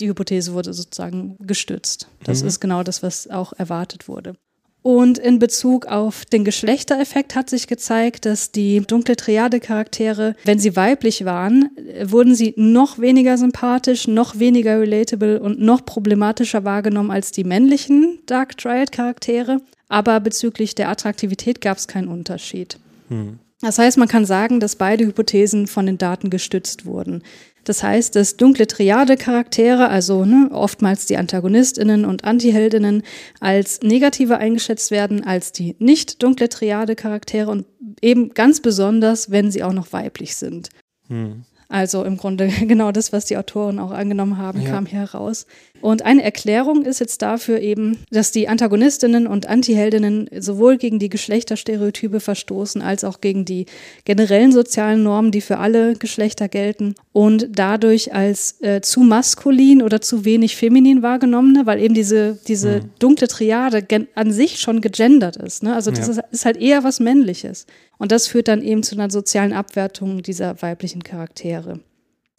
die 0.00 0.08
Hypothese 0.08 0.54
wurde 0.54 0.72
sozusagen 0.72 1.36
gestützt. 1.40 2.08
Das 2.24 2.40
mhm. 2.40 2.48
ist 2.48 2.60
genau 2.60 2.82
das, 2.82 3.02
was 3.02 3.28
auch 3.28 3.52
erwartet 3.52 4.08
wurde. 4.08 4.36
Und 4.86 5.18
in 5.18 5.40
Bezug 5.40 5.86
auf 5.86 6.24
den 6.26 6.44
Geschlechtereffekt 6.44 7.34
hat 7.34 7.50
sich 7.50 7.66
gezeigt, 7.66 8.24
dass 8.24 8.52
die 8.52 8.80
dunkle 8.82 9.16
Triade-Charaktere, 9.16 10.36
wenn 10.44 10.60
sie 10.60 10.76
weiblich 10.76 11.24
waren, 11.24 11.70
wurden 12.04 12.36
sie 12.36 12.54
noch 12.56 13.00
weniger 13.00 13.36
sympathisch, 13.36 14.06
noch 14.06 14.38
weniger 14.38 14.80
relatable 14.80 15.40
und 15.40 15.60
noch 15.60 15.84
problematischer 15.84 16.62
wahrgenommen 16.62 17.10
als 17.10 17.32
die 17.32 17.42
männlichen 17.42 18.20
Dark 18.26 18.58
Triad-Charaktere. 18.58 19.60
Aber 19.88 20.20
bezüglich 20.20 20.76
der 20.76 20.88
Attraktivität 20.88 21.60
gab 21.60 21.78
es 21.78 21.88
keinen 21.88 22.06
Unterschied. 22.06 22.78
Hm. 23.08 23.40
Das 23.62 23.80
heißt, 23.80 23.98
man 23.98 24.06
kann 24.06 24.24
sagen, 24.24 24.60
dass 24.60 24.76
beide 24.76 25.04
Hypothesen 25.04 25.66
von 25.66 25.86
den 25.86 25.98
Daten 25.98 26.30
gestützt 26.30 26.86
wurden. 26.86 27.24
Das 27.66 27.82
heißt, 27.82 28.14
dass 28.14 28.36
dunkle 28.36 28.68
Triade-Charaktere, 28.68 29.88
also 29.88 30.24
ne, 30.24 30.48
oftmals 30.52 31.06
die 31.06 31.16
Antagonistinnen 31.16 32.04
und 32.04 32.24
Antiheldinnen, 32.24 33.02
als 33.40 33.80
negativer 33.82 34.38
eingeschätzt 34.38 34.92
werden 34.92 35.24
als 35.24 35.50
die 35.50 35.74
nicht 35.80 36.22
dunkle 36.22 36.48
Triade-Charaktere 36.48 37.50
und 37.50 37.66
eben 38.00 38.32
ganz 38.34 38.60
besonders, 38.60 39.32
wenn 39.32 39.50
sie 39.50 39.64
auch 39.64 39.72
noch 39.72 39.92
weiblich 39.92 40.36
sind. 40.36 40.68
Hm. 41.08 41.44
Also 41.68 42.04
im 42.04 42.16
Grunde 42.16 42.48
genau 42.66 42.92
das, 42.92 43.12
was 43.12 43.24
die 43.24 43.36
Autoren 43.36 43.78
auch 43.78 43.90
angenommen 43.90 44.38
haben, 44.38 44.62
ja. 44.62 44.70
kam 44.70 44.86
hier 44.86 45.00
heraus. 45.00 45.46
Und 45.80 46.02
eine 46.02 46.22
Erklärung 46.22 46.84
ist 46.84 47.00
jetzt 47.00 47.22
dafür 47.22 47.60
eben, 47.60 47.98
dass 48.10 48.32
die 48.32 48.48
Antagonistinnen 48.48 49.26
und 49.26 49.46
Antiheldinnen 49.46 50.28
sowohl 50.38 50.78
gegen 50.78 50.98
die 50.98 51.08
Geschlechterstereotype 51.08 52.20
verstoßen, 52.20 52.80
als 52.80 53.04
auch 53.04 53.20
gegen 53.20 53.44
die 53.44 53.66
generellen 54.04 54.52
sozialen 54.52 55.02
Normen, 55.02 55.32
die 55.32 55.40
für 55.40 55.58
alle 55.58 55.94
Geschlechter 55.94 56.48
gelten 56.48 56.94
und 57.12 57.48
dadurch 57.52 58.14
als 58.14 58.60
äh, 58.62 58.80
zu 58.80 59.00
maskulin 59.00 59.82
oder 59.82 60.00
zu 60.00 60.24
wenig 60.24 60.56
feminin 60.56 61.02
wahrgenommene, 61.02 61.66
weil 61.66 61.80
eben 61.80 61.94
diese, 61.94 62.38
diese 62.48 62.80
mhm. 62.80 62.90
dunkle 62.98 63.28
Triade 63.28 63.86
an 64.14 64.32
sich 64.32 64.58
schon 64.60 64.80
gegendert 64.80 65.36
ist. 65.36 65.62
Ne? 65.62 65.74
Also 65.74 65.90
das 65.90 66.06
ja. 66.06 66.12
ist, 66.12 66.20
ist 66.30 66.44
halt 66.46 66.56
eher 66.56 66.84
was 66.84 67.00
Männliches. 67.00 67.66
Und 67.98 68.12
das 68.12 68.26
führt 68.26 68.48
dann 68.48 68.62
eben 68.62 68.82
zu 68.82 68.94
einer 68.94 69.10
sozialen 69.10 69.52
Abwertung 69.52 70.22
dieser 70.22 70.60
weiblichen 70.62 71.02
Charaktere 71.02 71.80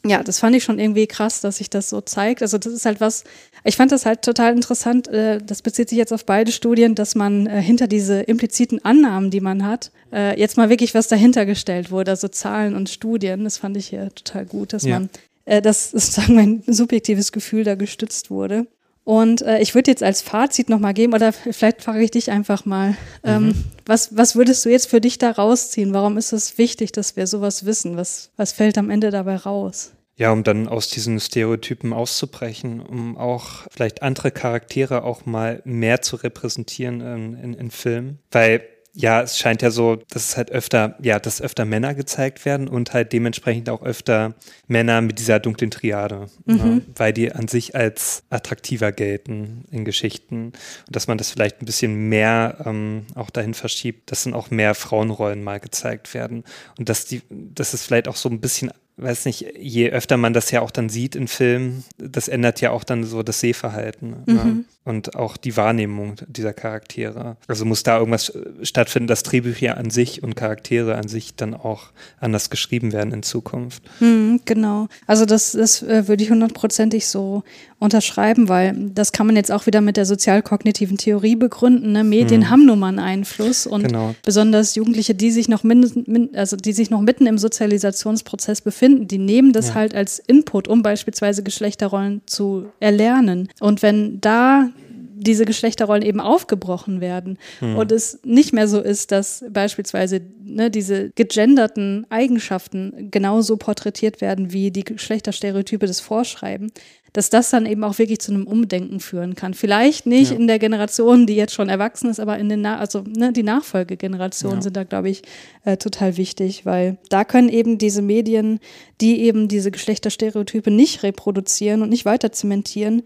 ja, 0.09 0.23
das 0.23 0.39
fand 0.39 0.55
ich 0.55 0.63
schon 0.63 0.79
irgendwie 0.79 1.07
krass, 1.07 1.41
dass 1.41 1.57
sich 1.57 1.69
das 1.69 1.89
so 1.89 2.01
zeigt. 2.01 2.41
Also 2.41 2.57
das 2.57 2.73
ist 2.73 2.85
halt 2.85 3.01
was, 3.01 3.23
ich 3.63 3.75
fand 3.75 3.91
das 3.91 4.05
halt 4.05 4.21
total 4.21 4.53
interessant, 4.55 5.07
äh, 5.07 5.39
das 5.43 5.61
bezieht 5.61 5.89
sich 5.89 5.97
jetzt 5.97 6.13
auf 6.13 6.25
beide 6.25 6.51
Studien, 6.51 6.95
dass 6.95 7.15
man 7.15 7.47
äh, 7.47 7.61
hinter 7.61 7.87
diese 7.87 8.21
impliziten 8.21 8.83
Annahmen, 8.83 9.31
die 9.31 9.41
man 9.41 9.65
hat, 9.65 9.91
äh, 10.11 10.39
jetzt 10.39 10.57
mal 10.57 10.69
wirklich 10.69 10.93
was 10.93 11.07
dahinter 11.07 11.45
gestellt 11.45 11.91
wurde, 11.91 12.11
also 12.11 12.27
Zahlen 12.27 12.75
und 12.75 12.89
Studien. 12.89 13.43
Das 13.43 13.57
fand 13.57 13.77
ich 13.77 13.87
hier 13.87 14.09
total 14.13 14.45
gut, 14.45 14.73
dass 14.73 14.83
ja. 14.83 14.99
man, 14.99 15.09
das 15.45 15.93
ist 15.93 16.13
sozusagen 16.13 16.35
mein 16.35 16.63
subjektives 16.67 17.31
Gefühl 17.31 17.63
da 17.63 17.75
gestützt 17.75 18.29
wurde. 18.29 18.67
Und 19.07 19.41
äh, 19.41 19.59
ich 19.59 19.73
würde 19.73 19.89
jetzt 19.89 20.03
als 20.03 20.21
Fazit 20.21 20.67
nochmal 20.67 20.93
geben, 20.93 21.13
oder 21.13 21.31
vielleicht 21.31 21.81
frage 21.81 22.03
ich 22.03 22.11
dich 22.11 22.29
einfach 22.29 22.65
mal, 22.65 22.97
ähm, 23.23 23.45
mhm. 23.45 23.63
was, 23.85 24.17
was 24.17 24.35
würdest 24.35 24.65
du 24.65 24.69
jetzt 24.69 24.89
für 24.89 24.99
dich 24.99 25.17
da 25.17 25.31
rausziehen? 25.31 25.93
Warum 25.93 26.17
ist 26.17 26.33
es 26.33 26.57
wichtig, 26.57 26.91
dass 26.91 27.15
wir 27.15 27.25
sowas 27.25 27.65
wissen? 27.65 27.95
Was, 27.95 28.31
was 28.35 28.51
fällt 28.51 28.77
am 28.77 28.89
Ende 28.89 29.09
dabei 29.09 29.37
raus? 29.37 29.93
Ja, 30.17 30.33
um 30.33 30.43
dann 30.43 30.67
aus 30.67 30.89
diesen 30.89 31.21
Stereotypen 31.21 31.93
auszubrechen, 31.93 32.81
um 32.81 33.17
auch 33.17 33.65
vielleicht 33.71 34.03
andere 34.03 34.29
Charaktere 34.31 35.05
auch 35.05 35.25
mal 35.25 35.61
mehr 35.63 36.01
zu 36.01 36.17
repräsentieren 36.17 36.99
in, 36.99 37.33
in, 37.35 37.53
in 37.53 37.71
Filmen. 37.71 38.19
Weil 38.29 38.61
ja, 38.99 39.21
es 39.21 39.37
scheint 39.37 39.61
ja 39.61 39.69
so, 39.69 39.97
dass 40.09 40.29
es 40.29 40.37
halt 40.37 40.51
öfter, 40.51 40.95
ja, 40.99 41.19
dass 41.19 41.39
öfter 41.39 41.65
Männer 41.65 41.93
gezeigt 41.93 42.45
werden 42.45 42.67
und 42.67 42.93
halt 42.93 43.13
dementsprechend 43.13 43.69
auch 43.69 43.83
öfter 43.83 44.33
Männer 44.67 45.01
mit 45.01 45.19
dieser 45.19 45.39
dunklen 45.39 45.69
Triade, 45.69 46.29
mhm. 46.45 46.55
ne, 46.55 46.81
weil 46.95 47.13
die 47.13 47.31
an 47.31 47.47
sich 47.47 47.75
als 47.75 48.23
attraktiver 48.31 48.91
gelten 48.91 49.65
in 49.69 49.85
Geschichten. 49.85 50.47
Und 50.47 50.95
dass 50.95 51.05
man 51.05 51.19
das 51.19 51.29
vielleicht 51.29 51.61
ein 51.61 51.67
bisschen 51.67 52.09
mehr 52.09 52.57
ähm, 52.65 53.05
auch 53.13 53.29
dahin 53.29 53.53
verschiebt, 53.53 54.11
dass 54.11 54.23
dann 54.23 54.33
auch 54.33 54.49
mehr 54.49 54.73
Frauenrollen 54.73 55.43
mal 55.43 55.59
gezeigt 55.59 56.15
werden. 56.15 56.43
Und 56.79 56.89
dass 56.89 57.05
die, 57.05 57.21
dass 57.29 57.75
es 57.75 57.83
vielleicht 57.83 58.07
auch 58.07 58.15
so 58.15 58.29
ein 58.29 58.41
bisschen 58.41 58.71
weiß 58.97 59.25
nicht, 59.25 59.45
je 59.57 59.89
öfter 59.91 60.17
man 60.17 60.33
das 60.33 60.49
ja 60.51 60.61
auch 60.61 60.71
dann 60.71 60.89
sieht 60.89 61.15
in 61.15 61.27
Filmen, 61.27 61.83
das 61.97 62.27
ändert 62.27 62.61
ja 62.61 62.71
auch 62.71 62.83
dann 62.83 63.03
so 63.03 63.21
das 63.21 63.39
Sehverhalten 63.39 64.23
ne? 64.25 64.43
mhm. 64.43 64.65
und 64.85 65.15
auch 65.15 65.37
die 65.37 65.55
Wahrnehmung 65.55 66.15
dieser 66.27 66.53
Charaktere. 66.53 67.37
Also 67.47 67.63
muss 67.63 67.83
da 67.83 67.99
irgendwas 67.99 68.29
äh, 68.29 68.65
stattfinden, 68.65 69.07
dass 69.07 69.21
Drehbücher 69.21 69.77
an 69.77 69.91
sich 69.91 70.23
und 70.23 70.35
Charaktere 70.35 70.95
an 70.95 71.07
sich 71.07 71.35
dann 71.35 71.53
auch 71.53 71.91
anders 72.19 72.49
geschrieben 72.49 72.91
werden 72.91 73.13
in 73.13 73.23
Zukunft. 73.23 73.83
Mhm, 73.99 74.41
genau. 74.45 74.87
Also 75.05 75.25
das, 75.25 75.51
das 75.51 75.83
äh, 75.83 76.07
würde 76.07 76.23
ich 76.23 76.31
hundertprozentig 76.31 77.07
so 77.07 77.43
unterschreiben, 77.79 78.49
weil 78.49 78.75
das 78.95 79.11
kann 79.11 79.27
man 79.27 79.35
jetzt 79.35 79.51
auch 79.51 79.67
wieder 79.67 79.81
mit 79.81 79.97
der 79.97 80.05
sozialkognitiven 80.05 80.97
Theorie 80.97 81.35
begründen. 81.35 81.91
Ne? 81.91 82.03
Medien 82.03 82.41
mhm. 82.41 82.49
haben 82.49 82.65
nun 82.65 82.79
mal 82.79 82.87
einen 82.87 82.99
Einfluss 82.99 83.67
und 83.67 83.83
genau. 83.83 84.15
besonders 84.25 84.73
Jugendliche, 84.75 85.13
die 85.13 85.29
sich 85.29 85.47
noch 85.47 85.63
min, 85.63 86.31
also 86.33 86.57
die 86.57 86.73
sich 86.73 86.89
noch 86.89 87.01
mitten 87.01 87.27
im 87.27 87.37
Sozialisationsprozess 87.37 88.61
befinden, 88.61 89.07
die 89.07 89.19
nehmen 89.19 89.53
das 89.53 89.69
ja. 89.69 89.75
halt 89.75 89.93
als 89.93 90.17
Input, 90.19 90.67
um 90.67 90.81
beispielsweise 90.81 91.43
Geschlechterrollen 91.43 92.21
zu 92.25 92.65
erlernen. 92.79 93.49
Und 93.59 93.83
wenn 93.83 94.19
da 94.21 94.69
diese 95.19 95.45
Geschlechterrollen 95.45 96.03
eben 96.03 96.19
aufgebrochen 96.19 97.01
werden 97.01 97.37
hm. 97.59 97.75
und 97.75 97.91
es 97.91 98.19
nicht 98.23 98.53
mehr 98.53 98.67
so 98.67 98.79
ist, 98.79 99.11
dass 99.11 99.43
beispielsweise 99.49 100.21
ne, 100.43 100.69
diese 100.69 101.09
gegenderten 101.11 102.05
Eigenschaften 102.09 103.09
genauso 103.11 103.57
porträtiert 103.57 104.21
werden, 104.21 104.53
wie 104.53 104.71
die 104.71 104.83
Geschlechterstereotype 104.83 105.85
das 105.87 105.99
vorschreiben, 105.99 106.71
dass 107.13 107.31
das 107.31 107.49
dann 107.49 107.65
eben 107.65 107.83
auch 107.83 107.97
wirklich 107.97 108.19
zu 108.19 108.31
einem 108.31 108.45
Umdenken 108.45 108.99
führen 108.99 109.33
kann. 109.33 109.55
Vielleicht 109.55 110.05
nicht 110.05 110.31
ja. 110.31 110.37
in 110.37 110.45
der 110.45 110.59
Generation, 110.59 111.25
die 111.25 111.35
jetzt 111.35 111.53
schon 111.53 111.67
erwachsen 111.67 112.11
ist, 112.11 112.19
aber 112.19 112.37
in 112.37 112.47
den, 112.47 112.61
Na 112.61 112.77
also 112.77 113.03
ne, 113.07 113.33
die 113.33 113.41
Nachfolgegenerationen 113.41 114.57
ja. 114.57 114.61
sind 114.61 114.77
da, 114.77 114.83
glaube 114.83 115.09
ich, 115.09 115.23
äh, 115.65 115.77
total 115.77 116.17
wichtig, 116.17 116.65
weil 116.65 116.97
da 117.09 117.23
können 117.23 117.49
eben 117.49 117.79
diese 117.79 118.03
Medien, 118.03 118.59
die 119.01 119.21
eben 119.21 119.47
diese 119.47 119.71
Geschlechterstereotype 119.71 120.69
nicht 120.69 121.01
reproduzieren 121.01 121.81
und 121.81 121.89
nicht 121.89 122.05
weiter 122.05 122.31
zementieren, 122.31 123.01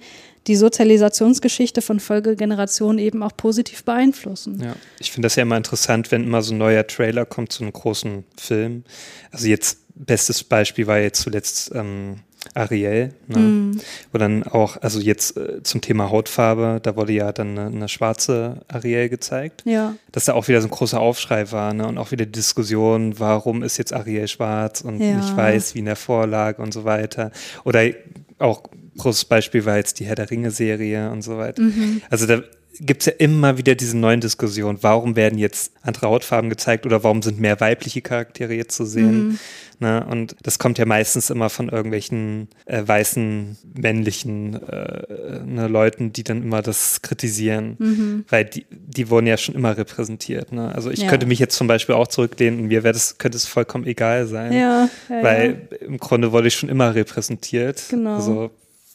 die 0.48 0.56
Sozialisationsgeschichte 0.56 1.82
von 1.82 2.00
Folgegenerationen 2.00 3.00
eben 3.00 3.22
auch 3.24 3.36
positiv 3.36 3.84
beeinflussen. 3.84 4.60
Ja, 4.62 4.76
ich 5.00 5.12
finde 5.12 5.28
das 5.28 5.36
ja 5.36 5.44
immer 5.44 5.58
interessant, 5.58 6.12
wenn 6.12 6.24
immer 6.24 6.42
so 6.42 6.54
ein 6.54 6.58
neuer 6.58 6.86
Trailer 6.88 7.26
kommt 7.26 7.52
zu 7.52 7.64
einem 7.64 7.74
großen 7.74 8.24
Film. 8.38 8.84
Also 9.32 9.48
jetzt, 9.48 9.80
bestes 9.94 10.44
Beispiel 10.44 10.88
war 10.88 10.98
jetzt 11.00 11.22
zuletzt 11.22 11.72
ähm, 11.76 12.22
Ariel, 12.56 13.14
ne? 13.28 13.38
mm. 13.38 13.82
wo 14.12 14.18
dann 14.18 14.44
auch, 14.44 14.78
also 14.82 15.00
jetzt 15.00 15.38
äh, 15.38 15.62
zum 15.62 15.82
Thema 15.82 16.10
Hautfarbe, 16.10 16.80
da 16.82 16.96
wurde 16.96 17.14
ja 17.14 17.32
dann 17.32 17.58
eine, 17.58 17.68
eine, 17.68 17.88
schwarze 17.88 18.62
Ariel 18.68 19.10
gezeigt. 19.10 19.62
Ja. 19.66 19.96
Dass 20.12 20.26
da 20.26 20.34
auch 20.34 20.48
wieder 20.48 20.60
so 20.60 20.68
ein 20.68 20.72
großer 20.72 21.00
Aufschrei 21.00 21.52
war, 21.52 21.74
ne? 21.74 21.88
Und 21.88 22.00
auch 22.00 22.12
wieder 22.12 22.26
die 22.26 22.32
Diskussion, 22.32 23.20
warum 23.20 23.62
ist 23.62 23.78
jetzt 23.78 23.94
Ariel 23.94 24.28
schwarz 24.28 24.82
und 24.82 25.00
ja. 25.00 25.18
nicht 25.18 25.38
weiß 25.38 25.76
wie 25.76 25.80
in 25.80 25.86
der 25.86 25.96
Vorlage 25.96 26.62
und 26.62 26.74
so 26.74 26.84
weiter. 26.84 27.32
Oder 27.64 27.92
auch 28.40 28.64
großes 28.98 29.26
Beispiel 29.26 29.66
war 29.66 29.78
jetzt 29.78 30.00
die 30.00 30.06
Herr 30.06 30.16
der 30.16 30.30
Ringe-Serie 30.30 31.12
und 31.12 31.22
so 31.22 31.38
weiter. 31.38 31.62
Mhm. 31.62 32.02
Also 32.10 32.26
da 32.26 32.42
gibt 32.80 33.02
es 33.02 33.06
ja 33.08 33.14
immer 33.18 33.58
wieder 33.58 33.76
diese 33.76 33.98
neuen 33.98 34.22
Diskussionen. 34.22 34.80
Warum 34.82 35.16
werden 35.16 35.38
jetzt 35.38 35.74
andere 35.82 36.08
Hautfarben 36.08 36.50
gezeigt 36.50 36.86
oder 36.86 37.04
warum 37.04 37.22
sind 37.22 37.40
mehr 37.40 37.60
weibliche 37.60 38.02
Charaktere 38.02 38.54
jetzt 38.54 38.76
zu 38.76 38.86
sehen? 38.86 39.28
Mhm. 39.28 39.40
Ne? 39.80 40.06
Und 40.10 40.36
das 40.44 40.60
kommt 40.60 40.78
ja 40.78 40.86
meistens 40.86 41.30
immer 41.32 41.50
von 41.50 41.70
irgendwelchen 41.70 42.50
äh, 42.66 42.84
weißen, 42.86 43.58
männlichen 43.76 44.62
äh, 44.62 45.40
ne, 45.44 45.68
Leuten, 45.68 46.14
die 46.14 46.24
dann 46.24 46.44
immer 46.44 46.62
das 46.62 47.02
kritisieren, 47.02 47.76
mhm. 47.80 48.26
weil 48.30 48.46
die, 48.46 48.66
die 48.70 49.10
wurden 49.10 49.26
ja 49.26 49.38
schon 49.38 49.56
immer 49.56 49.76
repräsentiert. 49.76 50.52
Ne? 50.52 50.74
Also 50.74 50.92
ich 50.92 51.00
ja. 51.00 51.10
könnte 51.10 51.26
mich 51.26 51.40
jetzt 51.40 51.56
zum 51.56 51.68
Beispiel 51.68 51.96
auch 51.96 52.08
zurücklehnen 52.08 52.60
und 52.60 52.68
mir 52.68 52.82
das, 52.84 53.18
könnte 53.18 53.38
es 53.38 53.48
vollkommen 53.48 53.88
egal 53.88 54.28
sein, 54.28 54.54
ja, 54.54 54.88
ja, 55.10 55.24
weil 55.24 55.68
im 55.82 55.98
Grunde 55.98 56.32
wurde 56.32 56.48
ich 56.48 56.56
schon 56.56 56.70
immer 56.70 56.94
repräsentiert. 56.94 57.84
Genau. 57.90 58.16
Also 58.16 58.52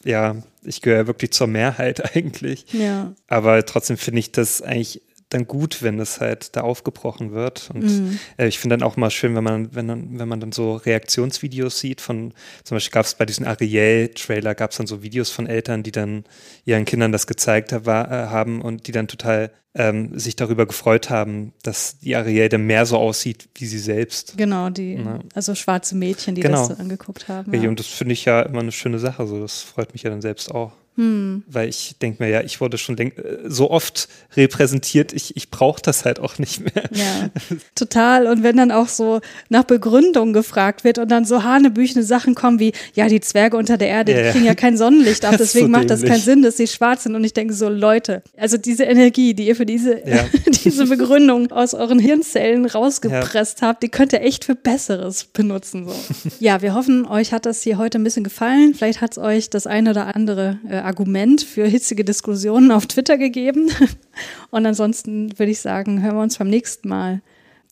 ja, 0.07 0.37
ich 0.63 0.81
gehöre 0.81 1.07
wirklich 1.07 1.31
zur 1.31 1.47
Mehrheit 1.47 2.15
eigentlich. 2.15 2.65
Ja. 2.73 3.13
Aber 3.27 3.65
trotzdem 3.65 3.97
finde 3.97 4.19
ich 4.19 4.31
das 4.31 4.61
eigentlich 4.61 5.01
dann 5.29 5.45
gut, 5.45 5.83
wenn 5.83 5.99
es 5.99 6.21
halt 6.21 6.55
da 6.55 6.61
aufgebrochen 6.61 7.31
wird. 7.31 7.69
Und 7.73 7.83
mhm. 7.83 8.19
äh, 8.37 8.47
ich 8.47 8.59
finde 8.59 8.77
dann 8.77 8.87
auch 8.87 8.95
mal 8.95 9.11
schön, 9.11 9.35
wenn 9.35 9.43
man, 9.43 9.75
wenn, 9.75 9.87
dann, 9.87 10.19
wenn 10.19 10.27
man 10.27 10.39
dann 10.39 10.51
so 10.51 10.75
Reaktionsvideos 10.75 11.79
sieht 11.79 11.99
von, 12.01 12.33
zum 12.63 12.75
Beispiel 12.75 12.93
gab 12.93 13.05
es 13.05 13.15
bei 13.15 13.25
diesem 13.25 13.45
Ariel-Trailer, 13.45 14.55
gab 14.55 14.71
es 14.71 14.77
dann 14.77 14.87
so 14.87 15.03
Videos 15.03 15.29
von 15.29 15.47
Eltern, 15.47 15.83
die 15.83 15.91
dann 15.91 16.23
ihren 16.63 16.85
Kindern 16.85 17.11
das 17.11 17.27
gezeigt 17.27 17.73
war, 17.85 18.09
äh, 18.09 18.27
haben 18.27 18.61
und 18.61 18.87
die 18.87 18.91
dann 18.93 19.07
total 19.07 19.51
ähm, 19.75 20.17
sich 20.17 20.35
darüber 20.35 20.65
gefreut 20.65 21.09
haben, 21.09 21.53
dass 21.61 21.99
die 21.99 22.15
Ariel 22.15 22.49
dann 22.49 22.63
mehr 22.63 22.85
so 22.85 22.97
aussieht 22.97 23.49
wie 23.55 23.65
sie 23.65 23.79
selbst. 23.79 24.35
Genau, 24.37 24.69
die, 24.69 24.95
ja. 24.95 25.19
also 25.35 25.53
schwarze 25.55 25.95
Mädchen, 25.95 26.35
die 26.35 26.41
genau. 26.41 26.67
das 26.67 26.77
so 26.77 26.81
angeguckt 26.81 27.27
haben. 27.27 27.53
Ja. 27.53 27.69
Und 27.69 27.79
das 27.79 27.87
finde 27.87 28.13
ich 28.13 28.25
ja 28.25 28.41
immer 28.41 28.61
eine 28.61 28.71
schöne 28.71 28.97
Sache. 28.97 29.27
So, 29.27 29.39
das 29.39 29.61
freut 29.61 29.93
mich 29.93 30.03
ja 30.03 30.09
dann 30.09 30.21
selbst 30.21 30.53
auch. 30.53 30.71
Hm. 30.97 31.43
Weil 31.45 31.69
ich 31.69 31.95
denke 32.01 32.23
mir, 32.23 32.29
ja, 32.29 32.41
ich 32.41 32.59
wurde 32.59 32.79
schon 32.79 32.97
äh, 32.97 33.11
so 33.45 33.69
oft 33.69 34.09
repräsentiert, 34.35 35.13
ich, 35.13 35.37
ich 35.37 35.51
brauche 35.51 35.79
das 35.79 36.05
halt 36.05 36.19
auch 36.19 36.39
nicht 36.39 36.59
mehr. 36.61 36.83
Ja, 36.91 37.29
total. 37.75 38.25
Und 38.25 38.41
wenn 38.41 38.57
dann 38.57 38.71
auch 38.71 38.87
so 38.87 39.21
nach 39.49 39.63
Begründung 39.63 40.33
gefragt 40.33 40.83
wird 40.83 40.97
und 40.97 41.09
dann 41.09 41.23
so 41.23 41.43
hanebüchene 41.43 42.03
Sachen 42.03 42.33
kommen 42.33 42.59
wie, 42.59 42.73
ja, 42.95 43.07
die 43.07 43.21
Zwerge 43.21 43.57
unter 43.57 43.77
der 43.77 43.89
Erde, 43.89 44.11
ja, 44.11 44.23
die 44.23 44.29
kriegen 44.31 44.45
ja 44.45 44.55
kein 44.55 44.75
Sonnenlicht 44.75 45.23
ab, 45.25 45.35
deswegen 45.37 45.67
so 45.67 45.71
macht 45.71 45.91
das 45.91 46.01
keinen 46.01 46.19
Sinn, 46.19 46.41
dass 46.41 46.57
sie 46.57 46.65
schwarz 46.65 47.03
sind. 47.03 47.13
Und 47.13 47.23
ich 47.23 47.33
denke 47.33 47.53
so, 47.53 47.69
Leute, 47.69 48.23
also 48.35 48.57
diese 48.57 48.85
Energie, 48.85 49.35
die 49.35 49.47
ihr 49.47 49.55
für 49.55 49.67
diese, 49.67 49.99
ja. 50.03 50.25
diese 50.63 50.87
Begründung 50.87 51.51
aus 51.51 51.75
euren 51.75 51.99
Hirnzellen 51.99 52.65
rausgepresst 52.65 53.61
habt, 53.61 53.83
die 53.83 53.89
könnt 53.89 54.13
ihr 54.13 54.21
echt 54.21 54.45
für 54.45 54.55
Besseres 54.55 55.25
benutzen. 55.25 55.85
So. 55.87 55.93
ja, 56.39 56.63
wir 56.63 56.73
hoffen, 56.73 57.05
euch 57.05 57.33
hat 57.33 57.45
das 57.45 57.61
hier 57.61 57.77
heute 57.77 57.99
ein 57.99 58.03
bisschen 58.03 58.23
gefallen. 58.23 58.73
Vielleicht 58.73 59.01
hat 59.01 59.11
es 59.11 59.19
euch 59.19 59.51
das 59.51 59.67
eine 59.67 59.91
oder 59.91 60.15
andere 60.15 60.57
äh, 60.67 60.86
Argument 60.87 61.41
für 61.41 61.65
hitzige 61.65 62.03
Diskussionen 62.03 62.71
auf 62.71 62.87
Twitter 62.87 63.17
gegeben. 63.17 63.69
Und 64.49 64.65
ansonsten 64.65 65.37
würde 65.37 65.51
ich 65.51 65.59
sagen, 65.59 66.01
hören 66.01 66.15
wir 66.15 66.23
uns 66.23 66.37
beim 66.37 66.49
nächsten 66.49 66.89
Mal. 66.89 67.21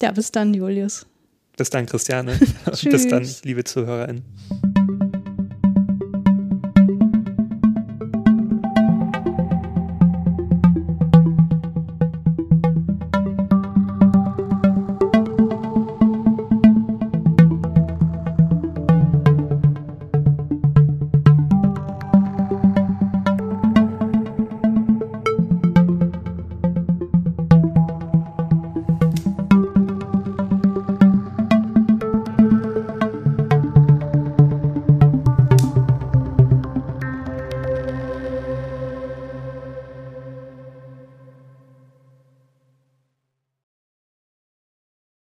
Ja, 0.02 0.12
bis 0.12 0.32
dann, 0.32 0.54
Julius. 0.54 1.08
Bis 1.58 1.70
dann, 1.70 1.86
Christiane. 1.86 2.38
bis 2.84 3.08
dann, 3.08 3.28
liebe 3.44 3.64
ZuhörerInnen. 3.64 4.24